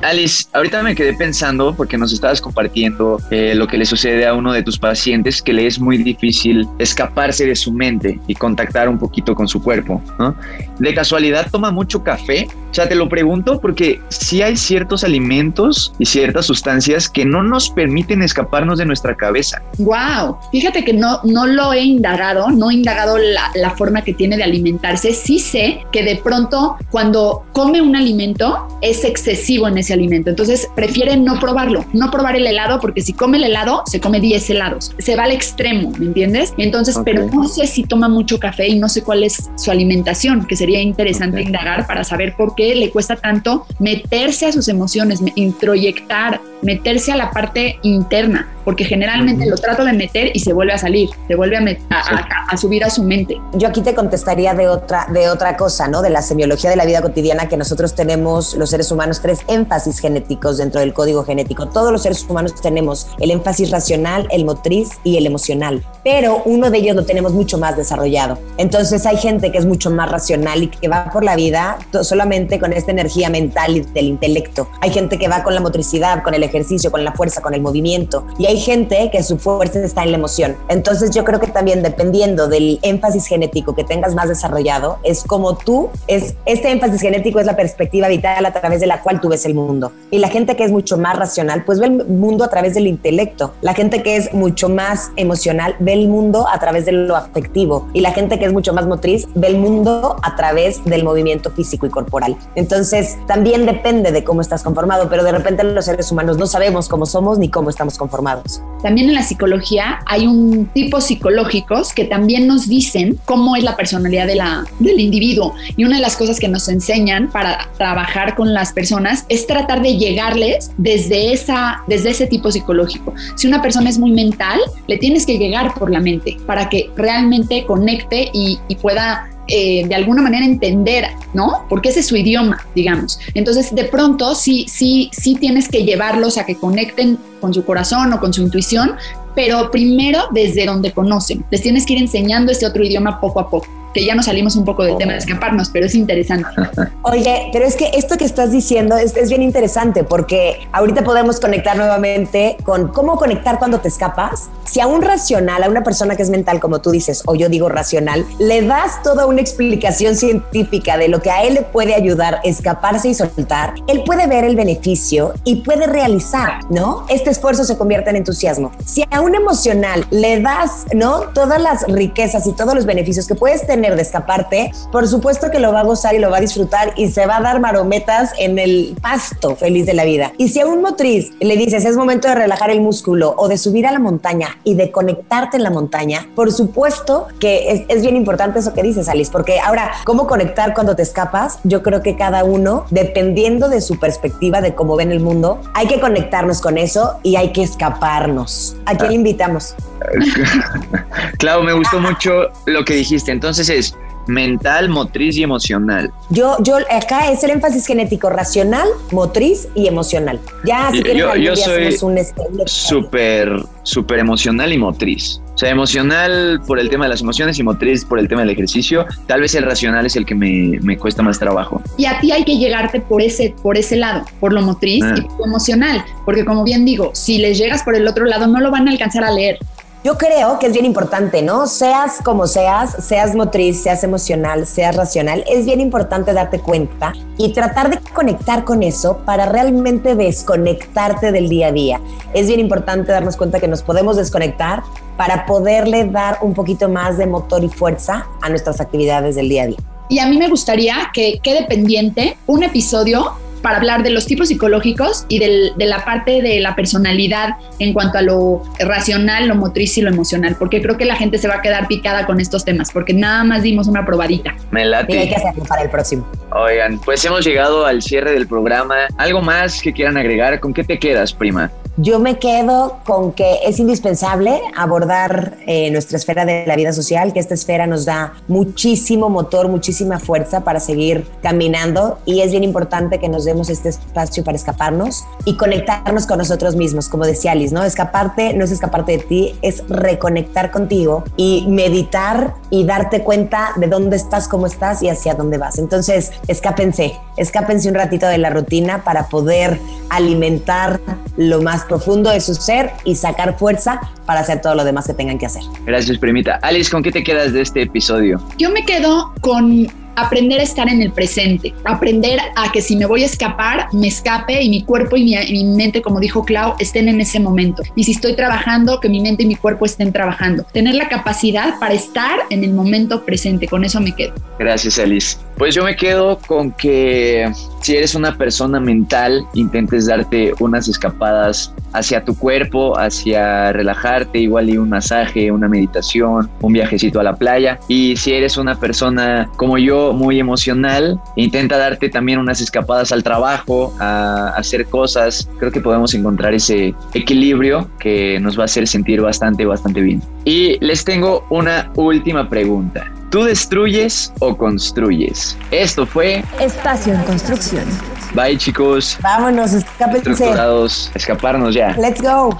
Alice, 0.01 0.45
ahorita 0.53 0.81
me 0.81 0.95
quedé 0.95 1.13
pensando 1.13 1.75
porque 1.75 1.97
nos 1.97 2.13
estabas 2.13 2.39
compartiendo 2.39 3.19
eh, 3.31 3.53
lo 3.53 3.67
que 3.67 3.77
le 3.77 3.85
sucede 3.85 4.25
a 4.25 4.33
uno 4.33 4.53
de 4.53 4.63
tus 4.63 4.77
pacientes 4.77 5.41
que 5.41 5.51
le 5.51 5.67
es 5.67 5.79
muy 5.79 5.97
difícil 5.97 6.67
escaparse 6.79 7.45
de 7.45 7.55
su 7.55 7.73
mente 7.73 8.19
y 8.27 8.35
contactar 8.35 8.87
un 8.87 8.97
poquito 8.97 9.35
con 9.35 9.47
su 9.47 9.61
cuerpo. 9.61 10.01
¿no? 10.17 10.35
¿De 10.79 10.93
casualidad 10.93 11.47
toma 11.51 11.71
mucho 11.71 12.03
café? 12.03 12.47
O 12.71 12.73
sea, 12.73 12.87
te 12.87 12.95
lo 12.95 13.09
pregunto 13.09 13.59
porque 13.59 13.99
sí 14.09 14.41
hay 14.41 14.55
ciertos 14.55 15.03
alimentos 15.03 15.93
y 15.97 16.05
ciertas 16.05 16.45
sustancias 16.45 17.09
que 17.09 17.25
no 17.25 17.43
nos 17.43 17.69
permiten 17.69 18.21
escaparnos 18.21 18.77
de 18.77 18.85
nuestra 18.85 19.15
cabeza. 19.15 19.61
Wow, 19.79 20.37
fíjate 20.51 20.85
que 20.85 20.93
no, 20.93 21.19
no 21.23 21.47
lo 21.47 21.73
he 21.73 21.81
indagado, 21.81 22.51
no 22.51 22.69
he 22.69 22.75
indagado 22.75 23.17
la, 23.17 23.51
la 23.55 23.71
forma 23.71 24.03
que 24.03 24.13
tiene 24.13 24.37
de 24.37 24.43
alimentarse. 24.43 25.13
Sí 25.13 25.39
sé 25.39 25.81
que 25.91 26.03
de 26.03 26.17
pronto 26.17 26.77
cuando 26.91 27.43
come 27.53 27.81
un 27.81 27.95
alimento 27.95 28.67
es 28.81 29.03
excesivo 29.03 29.67
en 29.67 29.79
ese 29.79 29.88
alimento. 29.93 30.29
Entonces 30.29 30.67
prefiere 30.75 31.17
no 31.17 31.39
probarlo, 31.39 31.85
no 31.93 32.11
probar 32.11 32.35
el 32.35 32.45
helado 32.47 32.79
porque 32.79 33.01
si 33.01 33.13
come 33.13 33.37
el 33.37 33.43
helado 33.45 33.83
se 33.85 33.99
come 33.99 34.19
10 34.19 34.49
helados. 34.49 34.91
Se 34.99 35.15
va 35.15 35.23
al 35.23 35.31
extremo, 35.31 35.91
¿me 35.97 36.05
entiendes? 36.07 36.53
Entonces, 36.57 36.97
Ok. 36.97 37.03
pero 37.05 37.27
no 37.27 37.47
sé 37.47 37.67
si 37.67 37.83
toma 37.83 38.07
mucho 38.09 38.39
café 38.39 38.67
y 38.67 38.79
no 38.79 38.89
sé 38.89 39.03
cuál 39.03 39.23
es 39.23 39.49
su 39.57 39.71
alimentación, 39.71 40.45
que 40.45 40.55
sería 40.55 40.81
interesante 40.81 41.41
Ok. 41.41 41.47
indagar 41.47 41.87
para 41.87 42.03
saber 42.03 42.35
por 42.35 42.55
qué 42.55 42.75
le 42.75 42.89
cuesta 42.91 43.15
tanto 43.15 43.65
meterse 43.79 44.45
a 44.47 44.51
sus 44.51 44.67
emociones, 44.67 45.21
introyectar, 45.35 46.39
meterse 46.61 47.11
a 47.11 47.15
la 47.15 47.31
parte 47.31 47.77
interna, 47.83 48.49
porque 48.65 48.83
generalmente 48.83 49.43
Ujú. 49.43 49.51
lo 49.51 49.57
trato 49.57 49.85
de 49.85 49.93
meter 49.93 50.31
y 50.33 50.39
se 50.39 50.51
vuelve 50.51 50.73
a 50.73 50.77
salir, 50.77 51.09
se 51.27 51.35
vuelve 51.35 51.57
a, 51.57 51.61
a- 51.61 51.99
a- 51.99 52.27
a 52.49 52.57
subir 52.57 52.83
a 52.83 52.89
su 52.89 53.03
mente. 53.03 53.37
Yo 53.53 53.67
aquí 53.67 53.81
te 53.81 53.93
contestaría 53.93 54.53
de 54.53 54.67
otra, 54.67 55.07
de 55.13 55.29
otra 55.29 55.55
cosa, 55.55 55.87
¿no? 55.87 56.01
De 56.01 56.09
la 56.09 56.21
semiología 56.21 56.69
de 56.69 56.75
la 56.75 56.85
vida 56.85 57.01
cotidiana 57.01 57.47
que 57.47 57.55
nosotros 57.55 57.95
tenemos, 57.95 58.55
los 58.55 58.69
seres 58.69 58.91
humanos, 58.91 59.21
tres 59.21 59.39
énfasis 59.47 59.78
genéticos 59.99 60.57
dentro 60.57 60.81
del 60.81 60.93
código 60.93 61.23
genético. 61.23 61.67
Todos 61.67 61.91
los 61.91 62.03
seres 62.03 62.25
humanos 62.27 62.53
tenemos 62.61 63.07
el 63.19 63.31
énfasis 63.31 63.71
racional, 63.71 64.27
el 64.31 64.45
motriz 64.45 64.89
y 65.03 65.17
el 65.17 65.25
emocional, 65.25 65.85
pero 66.03 66.41
uno 66.45 66.69
de 66.69 66.77
ellos 66.77 66.95
lo 66.95 67.05
tenemos 67.05 67.33
mucho 67.33 67.57
más 67.57 67.77
desarrollado. 67.77 68.37
Entonces 68.57 69.05
hay 69.05 69.17
gente 69.17 69.51
que 69.51 69.57
es 69.57 69.65
mucho 69.65 69.89
más 69.89 70.11
racional 70.11 70.63
y 70.63 70.67
que 70.67 70.87
va 70.87 71.09
por 71.11 71.23
la 71.23 71.35
vida 71.35 71.77
solamente 72.01 72.59
con 72.59 72.73
esta 72.73 72.91
energía 72.91 73.29
mental 73.29 73.77
y 73.77 73.81
del 73.81 74.05
intelecto. 74.05 74.69
Hay 74.81 74.91
gente 74.91 75.17
que 75.17 75.27
va 75.27 75.43
con 75.43 75.55
la 75.55 75.61
motricidad, 75.61 76.23
con 76.23 76.33
el 76.33 76.43
ejercicio, 76.43 76.91
con 76.91 77.03
la 77.03 77.13
fuerza, 77.13 77.41
con 77.41 77.53
el 77.53 77.61
movimiento. 77.61 78.25
Y 78.37 78.45
hay 78.45 78.59
gente 78.59 79.09
que 79.11 79.23
su 79.23 79.37
fuerza 79.37 79.79
está 79.79 80.03
en 80.03 80.11
la 80.11 80.17
emoción. 80.17 80.55
Entonces 80.67 81.11
yo 81.11 81.23
creo 81.23 81.39
que 81.39 81.47
también 81.47 81.81
dependiendo 81.83 82.47
del 82.47 82.79
énfasis 82.81 83.27
genético 83.27 83.75
que 83.75 83.83
tengas 83.83 84.15
más 84.15 84.29
desarrollado, 84.29 84.99
es 85.03 85.23
como 85.23 85.57
tú, 85.57 85.89
es, 86.07 86.35
este 86.45 86.71
énfasis 86.71 87.01
genético 87.01 87.39
es 87.39 87.45
la 87.45 87.55
perspectiva 87.55 88.07
vital 88.07 88.45
a 88.45 88.53
través 88.53 88.79
de 88.79 88.87
la 88.87 89.01
cual 89.01 89.21
tú 89.21 89.29
ves 89.29 89.45
el 89.45 89.53
mundo. 89.53 89.68
Y 90.11 90.19
la 90.19 90.29
gente 90.29 90.55
que 90.55 90.63
es 90.63 90.71
mucho 90.71 90.97
más 90.97 91.15
racional, 91.15 91.63
pues 91.65 91.79
ve 91.79 91.87
el 91.87 92.05
mundo 92.07 92.43
a 92.43 92.49
través 92.49 92.73
del 92.73 92.87
intelecto. 92.87 93.53
La 93.61 93.73
gente 93.73 94.01
que 94.01 94.15
es 94.15 94.33
mucho 94.33 94.69
más 94.69 95.11
emocional 95.15 95.75
ve 95.79 95.93
el 95.93 96.07
mundo 96.07 96.47
a 96.51 96.59
través 96.59 96.85
de 96.85 96.91
lo 96.93 97.15
afectivo. 97.15 97.87
Y 97.93 98.01
la 98.01 98.11
gente 98.11 98.39
que 98.39 98.45
es 98.45 98.53
mucho 98.53 98.73
más 98.73 98.87
motriz 98.87 99.27
ve 99.35 99.47
el 99.47 99.57
mundo 99.57 100.15
a 100.23 100.35
través 100.35 100.83
del 100.85 101.03
movimiento 101.03 101.51
físico 101.51 101.85
y 101.85 101.89
corporal. 101.89 102.35
Entonces 102.55 103.17
también 103.27 103.65
depende 103.65 104.11
de 104.11 104.23
cómo 104.23 104.41
estás 104.41 104.63
conformado, 104.63 105.09
pero 105.09 105.23
de 105.23 105.31
repente 105.31 105.63
los 105.63 105.85
seres 105.85 106.11
humanos 106.11 106.37
no 106.37 106.47
sabemos 106.47 106.89
cómo 106.89 107.05
somos 107.05 107.37
ni 107.37 107.49
cómo 107.49 107.69
estamos 107.69 107.97
conformados. 107.97 108.61
También 108.81 109.09
en 109.09 109.15
la 109.15 109.23
psicología 109.23 109.99
hay 110.05 110.25
un 110.25 110.67
tipo 110.73 111.01
psicológicos 111.01 111.93
que 111.93 112.05
también 112.05 112.47
nos 112.47 112.67
dicen 112.67 113.19
cómo 113.25 113.55
es 113.55 113.63
la 113.63 113.75
personalidad 113.75 114.25
de 114.25 114.35
la, 114.35 114.65
del 114.79 114.99
individuo. 114.99 115.53
Y 115.77 115.83
una 115.83 115.97
de 115.97 116.01
las 116.01 116.15
cosas 116.15 116.39
que 116.39 116.47
nos 116.47 116.67
enseñan 116.67 117.29
para 117.29 117.69
trabajar 117.77 118.35
con 118.35 118.53
las 118.53 118.73
personas 118.73 119.25
es 119.29 119.45
tratar 119.45 119.58
de 119.67 119.97
llegarles 119.97 120.71
desde, 120.77 121.33
esa, 121.33 121.83
desde 121.87 122.11
ese 122.11 122.27
tipo 122.27 122.51
psicológico. 122.51 123.13
Si 123.35 123.47
una 123.47 123.61
persona 123.61 123.89
es 123.89 123.99
muy 123.99 124.11
mental, 124.11 124.59
le 124.87 124.97
tienes 124.97 125.25
que 125.25 125.37
llegar 125.37 125.73
por 125.75 125.91
la 125.91 125.99
mente 125.99 126.37
para 126.45 126.69
que 126.69 126.89
realmente 126.95 127.65
conecte 127.65 128.29
y, 128.33 128.59
y 128.67 128.75
pueda 128.75 129.29
eh, 129.51 129.87
de 129.87 129.95
alguna 129.95 130.21
manera 130.21 130.45
entender, 130.45 131.07
¿no? 131.33 131.65
Porque 131.69 131.89
ese 131.89 132.01
es 132.01 132.07
su 132.07 132.15
idioma, 132.15 132.67
digamos. 132.75 133.19
Entonces, 133.33 133.73
de 133.73 133.85
pronto, 133.85 134.35
sí, 134.35 134.65
sí, 134.69 135.09
sí 135.11 135.35
tienes 135.35 135.67
que 135.69 135.83
llevarlos 135.83 136.37
a 136.37 136.45
que 136.45 136.55
conecten 136.55 137.17
con 137.41 137.51
su 137.53 137.65
corazón 137.65 138.13
o 138.13 138.19
con 138.19 138.31
su 138.31 138.43
intuición, 138.43 138.91
pero 139.33 139.71
primero 139.71 140.23
desde 140.31 140.65
donde 140.65 140.91
conocen. 140.91 141.45
Les 141.49 141.63
tienes 141.63 141.85
que 141.87 141.93
ir 141.93 141.99
enseñando 141.99 142.51
este 142.51 142.67
otro 142.67 142.83
idioma 142.83 143.19
poco 143.19 143.39
a 143.39 143.49
poco. 143.49 143.78
Que 143.93 144.05
ya 144.05 144.15
nos 144.15 144.25
salimos 144.25 144.55
un 144.55 144.65
poco 144.65 144.83
del 144.83 144.97
tema 144.97 145.13
de 145.13 145.19
escaparnos, 145.19 145.69
pero 145.69 145.85
es 145.85 145.95
interesante. 145.95 146.49
Oye, 147.03 147.49
pero 147.51 147.65
es 147.65 147.75
que 147.75 147.91
esto 147.93 148.17
que 148.17 148.25
estás 148.25 148.51
diciendo 148.51 148.97
es, 148.97 149.15
es 149.15 149.29
bien 149.29 149.41
interesante 149.41 150.03
porque 150.03 150.67
ahorita 150.71 151.03
podemos 151.03 151.39
conectar 151.39 151.75
nuevamente 151.75 152.57
con 152.63 152.89
cómo 152.89 153.15
conectar 153.17 153.57
cuando 153.57 153.79
te 153.79 153.87
escapas. 153.87 154.49
Si 154.65 154.79
a 154.79 154.87
un 154.87 155.01
racional, 155.01 155.63
a 155.63 155.69
una 155.69 155.83
persona 155.83 156.15
que 156.15 156.23
es 156.23 156.29
mental, 156.29 156.59
como 156.59 156.81
tú 156.81 156.91
dices, 156.91 157.23
o 157.25 157.35
yo 157.35 157.49
digo 157.49 157.69
racional, 157.69 158.25
le 158.37 158.61
das 158.61 159.01
toda 159.01 159.25
una 159.25 159.41
explicación 159.41 160.15
científica 160.15 160.97
de 160.97 161.07
lo 161.07 161.21
que 161.21 161.31
a 161.31 161.43
él 161.43 161.55
le 161.55 161.61
puede 161.63 161.95
ayudar 161.95 162.35
a 162.35 162.41
escaparse 162.43 163.09
y 163.09 163.13
soltar, 163.13 163.73
él 163.87 164.03
puede 164.05 164.27
ver 164.27 164.43
el 164.43 164.55
beneficio 164.55 165.33
y 165.43 165.57
puede 165.63 165.87
realizar, 165.87 166.59
¿no? 166.69 167.05
Este 167.09 167.31
esfuerzo 167.31 167.63
se 167.63 167.77
convierte 167.77 168.11
en 168.11 168.17
entusiasmo. 168.17 168.71
Si 168.85 169.03
a 169.09 169.21
un 169.21 169.33
emocional 169.35 170.05
le 170.11 170.39
das, 170.41 170.85
¿no? 170.93 171.21
Todas 171.33 171.61
las 171.61 171.83
riquezas 171.87 172.45
y 172.45 172.53
todos 172.53 172.75
los 172.75 172.85
beneficios 172.85 173.27
que 173.27 173.35
puedes 173.35 173.65
tener 173.65 173.78
de 173.79 174.01
escaparte, 174.01 174.71
por 174.91 175.07
supuesto 175.07 175.49
que 175.51 175.59
lo 175.59 175.71
va 175.71 175.81
a 175.81 175.83
gozar 175.83 176.13
y 176.15 176.19
lo 176.19 176.29
va 176.29 176.37
a 176.37 176.41
disfrutar 176.41 176.93
y 176.97 177.09
se 177.09 177.25
va 177.25 177.37
a 177.37 177.41
dar 177.41 177.59
marometas 177.59 178.31
en 178.37 178.59
el 178.59 178.95
pasto 179.01 179.55
feliz 179.55 179.85
de 179.85 179.93
la 179.93 180.03
vida. 180.03 180.33
Y 180.37 180.49
si 180.49 180.59
a 180.59 180.67
un 180.67 180.81
motriz 180.81 181.31
le 181.39 181.55
dices 181.55 181.85
es 181.85 181.95
momento 181.95 182.27
de 182.27 182.35
relajar 182.35 182.69
el 182.69 182.81
músculo 182.81 183.33
o 183.37 183.47
de 183.47 183.57
subir 183.57 183.87
a 183.87 183.91
la 183.91 183.99
montaña 183.99 184.57
y 184.63 184.75
de 184.75 184.91
conectarte 184.91 185.57
en 185.57 185.63
la 185.63 185.69
montaña, 185.69 186.27
por 186.35 186.51
supuesto 186.51 187.27
que 187.39 187.71
es, 187.71 187.81
es 187.87 188.01
bien 188.01 188.15
importante 188.15 188.59
eso 188.59 188.73
que 188.73 188.83
dices, 188.83 189.07
Alice, 189.07 189.31
porque 189.31 189.59
ahora, 189.59 189.91
¿cómo 190.03 190.27
conectar 190.27 190.73
cuando 190.73 190.95
te 190.95 191.03
escapas? 191.03 191.59
Yo 191.63 191.81
creo 191.81 192.01
que 192.01 192.17
cada 192.17 192.43
uno, 192.43 192.85
dependiendo 192.89 193.69
de 193.69 193.81
su 193.81 193.99
perspectiva 193.99 194.61
de 194.61 194.75
cómo 194.75 194.95
ven 194.95 195.11
el 195.11 195.21
mundo, 195.21 195.61
hay 195.73 195.87
que 195.87 195.99
conectarnos 195.99 196.61
con 196.61 196.77
eso 196.77 197.19
y 197.23 197.35
hay 197.37 197.51
que 197.53 197.63
escaparnos. 197.63 198.75
¿A 198.85 198.95
quién 198.95 199.09
le 199.09 199.15
invitamos? 199.15 199.75
Clau, 201.37 201.63
me 201.63 201.73
gustó 201.73 201.99
mucho 201.99 202.49
lo 202.65 202.85
que 202.85 202.95
dijiste. 202.95 203.31
Entonces 203.31 203.68
es 203.69 203.95
mental, 204.27 204.89
motriz 204.89 205.37
y 205.37 205.43
emocional. 205.43 206.11
Yo, 206.29 206.57
yo, 206.61 206.77
acá 206.91 207.31
es 207.31 207.43
el 207.43 207.49
énfasis 207.49 207.87
genético 207.87 208.29
racional, 208.29 208.87
motriz 209.11 209.67
y 209.73 209.87
emocional. 209.87 210.39
Ya, 210.65 210.91
si 210.91 211.01
Yo- 211.01 211.35
yo- 211.35 211.55
soy 211.55 211.85
este, 211.87 212.05
un- 212.05 212.19
Súper, 212.65 213.49
súper 213.83 214.19
emocional 214.19 214.71
y 214.71 214.77
motriz. 214.77 215.41
O 215.55 215.57
sea, 215.57 215.71
emocional 215.71 216.61
por 216.65 216.79
el 216.79 216.89
tema 216.89 217.05
de 217.05 217.09
las 217.09 217.21
emociones 217.21 217.59
y 217.59 217.63
motriz 217.63 218.05
por 218.05 218.19
el 218.19 218.27
tema 218.29 218.41
del 218.41 218.51
ejercicio. 218.51 219.05
Tal 219.27 219.41
vez 219.41 219.55
el 219.55 219.63
racional 219.63 220.05
es 220.05 220.15
el 220.15 220.25
que 220.25 220.33
me, 220.35 220.79
me 220.81 220.97
cuesta 220.97 221.21
más 221.21 221.37
trabajo. 221.39 221.81
Y 221.97 222.05
a 222.05 222.19
ti 222.21 222.31
hay 222.31 222.45
que 222.45 222.57
llegarte 222.57 223.01
por 223.01 223.21
ese, 223.21 223.53
por 223.61 223.77
ese 223.77 223.97
lado, 223.97 224.23
por 224.39 224.53
lo 224.53 224.61
motriz 224.61 225.03
Ah. 225.03 225.15
y 225.17 225.21
por 225.21 225.39
lo 225.39 225.45
emocional. 225.47 226.05
Porque 226.23 226.45
como 226.45 226.63
bien 226.63 226.85
digo, 226.85 227.11
si 227.13 227.39
les 227.39 227.57
llegas 227.57 227.83
por 227.83 227.95
el 227.95 228.07
otro 228.07 228.25
lado, 228.25 228.47
no 228.47 228.61
lo 228.61 228.71
van 228.71 228.87
a 228.87 228.91
alcanzar 228.91 229.23
a 229.25 229.31
leer. 229.31 229.57
Yo 230.01 230.17
creo 230.17 230.59
que 230.59 230.67
es 230.67 230.71
bien 230.71 230.85
importante, 230.85 231.41
¿no? 231.41 231.67
Seas 231.67 232.19
como 232.23 232.47
seas, 232.47 232.95
seas 233.05 233.35
motriz, 233.35 233.83
seas 233.83 234.01
emocional, 234.05 234.65
seas 234.65 234.95
racional, 234.95 235.43
es 235.45 235.65
bien 235.65 235.81
importante 235.81 236.31
darte 236.31 236.61
cuenta 236.61 237.11
y 237.37 237.51
tratar 237.51 237.89
de 237.89 237.99
conectar 238.13 238.63
con 238.63 238.81
eso 238.81 239.17
para 239.25 239.45
realmente 239.47 240.15
desconectarte 240.15 241.33
del 241.33 241.49
día 241.49 241.67
a 241.67 241.71
día. 241.73 242.01
Es 242.33 242.47
bien 242.47 242.61
importante 242.61 243.11
darnos 243.11 243.35
cuenta 243.35 243.59
que 243.59 243.67
nos 243.67 243.81
podemos 243.81 244.15
desconectar 244.15 244.83
para 245.17 245.45
poderle 245.45 246.05
dar 246.05 246.37
un 246.43 246.53
poquito 246.53 246.87
más 246.87 247.17
de 247.17 247.25
motor 247.25 247.61
y 247.65 247.67
fuerza 247.67 248.25
a 248.41 248.47
nuestras 248.47 248.79
actividades 248.79 249.35
del 249.35 249.49
día 249.49 249.63
a 249.63 249.67
día. 249.67 249.77
Y 250.07 250.19
a 250.19 250.27
mí 250.27 250.37
me 250.37 250.47
gustaría 250.47 251.11
que 251.13 251.39
quede 251.43 251.65
pendiente 251.65 252.37
un 252.47 252.63
episodio 252.63 253.33
para 253.59 253.77
hablar 253.77 254.03
de 254.03 254.09
los 254.09 254.25
tipos 254.25 254.47
psicológicos 254.47 255.25
y 255.27 255.39
del- 255.39 255.71
de 255.77 255.85
la 255.85 256.03
parte 256.05 256.41
de 256.41 256.59
la 256.59 256.75
personalidad 256.75 257.55
en 257.79 257.93
cuanto 257.93 258.17
a 258.17 258.21
lo 258.21 258.61
racional, 258.79 259.47
lo 259.47 259.55
motriz 259.55 259.97
y 259.97 260.01
lo 260.01 260.09
emocional, 260.09 260.55
porque 260.57 260.81
creo 260.81 260.97
que 260.97 261.05
la 261.05 261.15
gente 261.15 261.37
se 261.37 261.47
va 261.47 261.55
a 261.55 261.61
quedar 261.61 261.87
picada 261.87 262.25
con 262.25 262.39
estos 262.39 262.65
temas, 262.65 262.91
porque 262.91 263.13
nada 263.13 263.43
más 263.43 263.63
dimos 263.63 263.87
una 263.87 264.05
probadita. 264.05 264.55
Me 264.71 264.81
Y 264.81 264.83
hay 264.93 265.05
que 265.07 265.13
late. 265.15 265.35
hacerlo 265.35 265.63
para 265.65 265.83
el 265.83 265.89
próximo. 265.89 266.27
Oigan, 266.51 266.99
pues 266.99 267.23
hemos 267.25 267.45
llegado 267.45 267.85
al 267.85 268.01
cierre 268.01 268.31
del 268.31 268.47
programa. 268.47 268.95
¿Algo 269.17 269.41
más 269.41 269.81
que 269.81 269.93
quieran 269.93 270.17
agregar? 270.17 270.59
¿Con 270.59 270.73
qué 270.73 270.83
te 270.83 270.97
quedas, 270.99 271.33
prima? 271.33 271.71
Yo 272.01 272.17
me 272.17 272.39
quedo 272.39 272.99
con 273.05 273.33
que 273.33 273.59
es 273.65 273.77
indispensable 273.77 274.61
abordar 274.73 275.57
eh, 275.67 275.91
nuestra 275.91 276.15
esfera 276.15 276.45
de 276.45 276.63
la 276.65 276.77
vida 276.77 276.93
social, 276.93 277.33
que 277.33 277.41
esta 277.41 277.55
esfera 277.55 277.87
nos 277.87 278.05
da 278.05 278.35
muchísimo 278.47 279.29
motor, 279.29 279.67
muchísima 279.67 280.17
fuerza 280.17 280.63
para 280.63 280.79
seguir 280.79 281.27
caminando 281.43 282.17
y 282.25 282.39
es 282.39 282.51
bien 282.51 282.63
importante 282.63 283.19
que 283.19 283.27
nos 283.27 283.43
demos 283.43 283.69
este 283.69 283.89
espacio 283.89 284.45
para 284.45 284.55
escaparnos 284.55 285.25
y 285.43 285.57
conectarnos 285.57 286.25
con 286.25 286.37
nosotros 286.37 286.77
mismos, 286.77 287.09
como 287.09 287.25
decía 287.25 287.51
Alice, 287.51 287.75
¿no? 287.75 287.83
Escaparte 287.83 288.53
no 288.53 288.63
es 288.63 288.71
escaparte 288.71 289.17
de 289.17 289.17
ti, 289.17 289.55
es 289.61 289.83
reconectar 289.89 290.71
contigo 290.71 291.25
y 291.35 291.65
meditar 291.67 292.53
y 292.69 292.85
darte 292.85 293.23
cuenta 293.23 293.71
de 293.75 293.87
dónde 293.87 294.15
estás, 294.15 294.47
cómo 294.47 294.67
estás 294.67 295.01
y 295.03 295.09
hacia 295.09 295.33
dónde 295.33 295.57
vas. 295.57 295.79
Entonces, 295.79 296.31
escápense, 296.47 297.13
escápense 297.37 297.89
un 297.89 297.95
ratito 297.95 298.27
de 298.27 298.37
la 298.37 298.49
rutina 298.49 299.03
para 299.03 299.27
poder 299.27 299.79
alimentar 300.09 300.99
lo 301.37 301.61
más 301.61 301.85
profundo 301.85 302.29
de 302.29 302.41
su 302.41 302.53
ser 302.55 302.91
y 303.05 303.15
sacar 303.15 303.57
fuerza 303.57 303.99
para 304.25 304.41
hacer 304.41 304.61
todo 304.61 304.75
lo 304.75 304.83
demás 304.83 305.07
que 305.07 305.13
tengan 305.13 305.37
que 305.37 305.45
hacer. 305.45 305.63
Gracias, 305.85 306.17
primita. 306.17 306.59
Alice, 306.61 306.91
¿con 306.91 307.01
qué 307.01 307.11
te 307.11 307.23
quedas 307.23 307.53
de 307.53 307.61
este 307.61 307.83
episodio? 307.83 308.41
Yo 308.57 308.69
me 308.69 308.85
quedo 308.85 309.33
con 309.41 309.87
aprender 310.21 310.59
a 310.59 310.63
estar 310.63 310.87
en 310.89 311.01
el 311.01 311.11
presente, 311.11 311.73
aprender 311.85 312.39
a 312.55 312.71
que 312.71 312.81
si 312.81 312.95
me 312.95 313.05
voy 313.05 313.23
a 313.23 313.25
escapar, 313.25 313.87
me 313.93 314.07
escape 314.07 314.61
y 314.61 314.69
mi 314.69 314.83
cuerpo 314.83 315.17
y 315.17 315.23
mi, 315.23 315.63
mente, 315.63 316.01
como 316.01 316.19
dijo 316.19 316.43
Clau, 316.43 316.75
estén 316.79 317.07
en 317.07 317.21
ese 317.21 317.39
momento. 317.39 317.83
Y 317.95 318.03
si 318.03 318.11
estoy 318.11 318.35
trabajando, 318.35 318.99
que 318.99 319.09
mi 319.09 319.21
mente 319.21 319.43
y 319.43 319.45
mi 319.45 319.55
cuerpo 319.55 319.85
estén 319.85 320.11
trabajando. 320.11 320.63
Tener 320.71 320.95
la 320.95 321.09
capacidad 321.09 321.79
para 321.79 321.93
estar 321.93 322.39
en 322.49 322.63
el 322.63 322.73
momento 322.73 323.25
presente, 323.25 323.67
con 323.67 323.83
eso 323.83 323.99
me 324.01 324.13
quedo. 324.13 324.33
Gracias, 324.57 324.99
Alice. 324.99 325.37
Pues 325.59 325.75
yo 325.75 325.83
me 325.83 325.97
quedo 325.97 326.39
con 326.47 326.71
que 326.71 327.51
si 327.81 327.97
eres 327.97 328.15
una 328.15 328.37
persona 328.37 328.79
mental, 328.79 329.45
intentes 329.53 330.07
darte 330.07 330.53
unas 330.61 330.87
escapadas 330.87 331.73
hacia 331.91 332.23
tu 332.23 332.33
cuerpo, 332.37 332.97
hacia 332.97 333.73
relajarte, 333.73 334.39
igual 334.39 334.69
y 334.69 334.77
un 334.77 334.87
masaje, 334.87 335.51
una 335.51 335.67
meditación, 335.67 336.49
un 336.61 336.71
viajecito 336.71 337.19
a 337.19 337.23
la 337.23 337.35
playa. 337.35 337.77
Y 337.89 338.15
si 338.15 338.31
eres 338.31 338.55
una 338.55 338.79
persona 338.79 339.49
como 339.57 339.77
yo, 339.77 340.13
muy 340.13 340.39
emocional, 340.39 341.19
intenta 341.35 341.77
darte 341.77 342.07
también 342.07 342.39
unas 342.39 342.61
escapadas 342.61 343.11
al 343.11 343.21
trabajo, 343.21 343.93
a 343.99 344.53
hacer 344.55 344.85
cosas. 344.85 345.49
Creo 345.59 345.73
que 345.73 345.81
podemos 345.81 346.13
encontrar 346.13 346.53
ese 346.53 346.95
equilibrio 347.13 347.89
que 347.99 348.39
nos 348.39 348.57
va 348.57 348.61
a 348.61 348.65
hacer 348.65 348.87
sentir 348.87 349.19
bastante, 349.19 349.65
bastante 349.65 349.99
bien. 349.99 350.23
Y 350.45 350.77
les 350.79 351.03
tengo 351.03 351.45
una 351.49 351.91
última 351.95 352.47
pregunta. 352.47 353.11
¿Tú 353.29 353.43
destruyes 353.43 354.33
o 354.39 354.57
construyes? 354.57 355.55
Esto 355.69 356.07
fue 356.07 356.43
Espacio 356.59 357.13
en 357.13 357.21
Construcción. 357.23 357.85
Bye 358.33 358.57
chicos. 358.57 359.19
Vámonos, 359.21 359.73
escápense. 359.73 360.31
Estructurados, 360.31 361.11
escaparnos 361.13 361.75
ya. 361.75 361.95
Let's 361.95 362.21
go. 362.21 362.57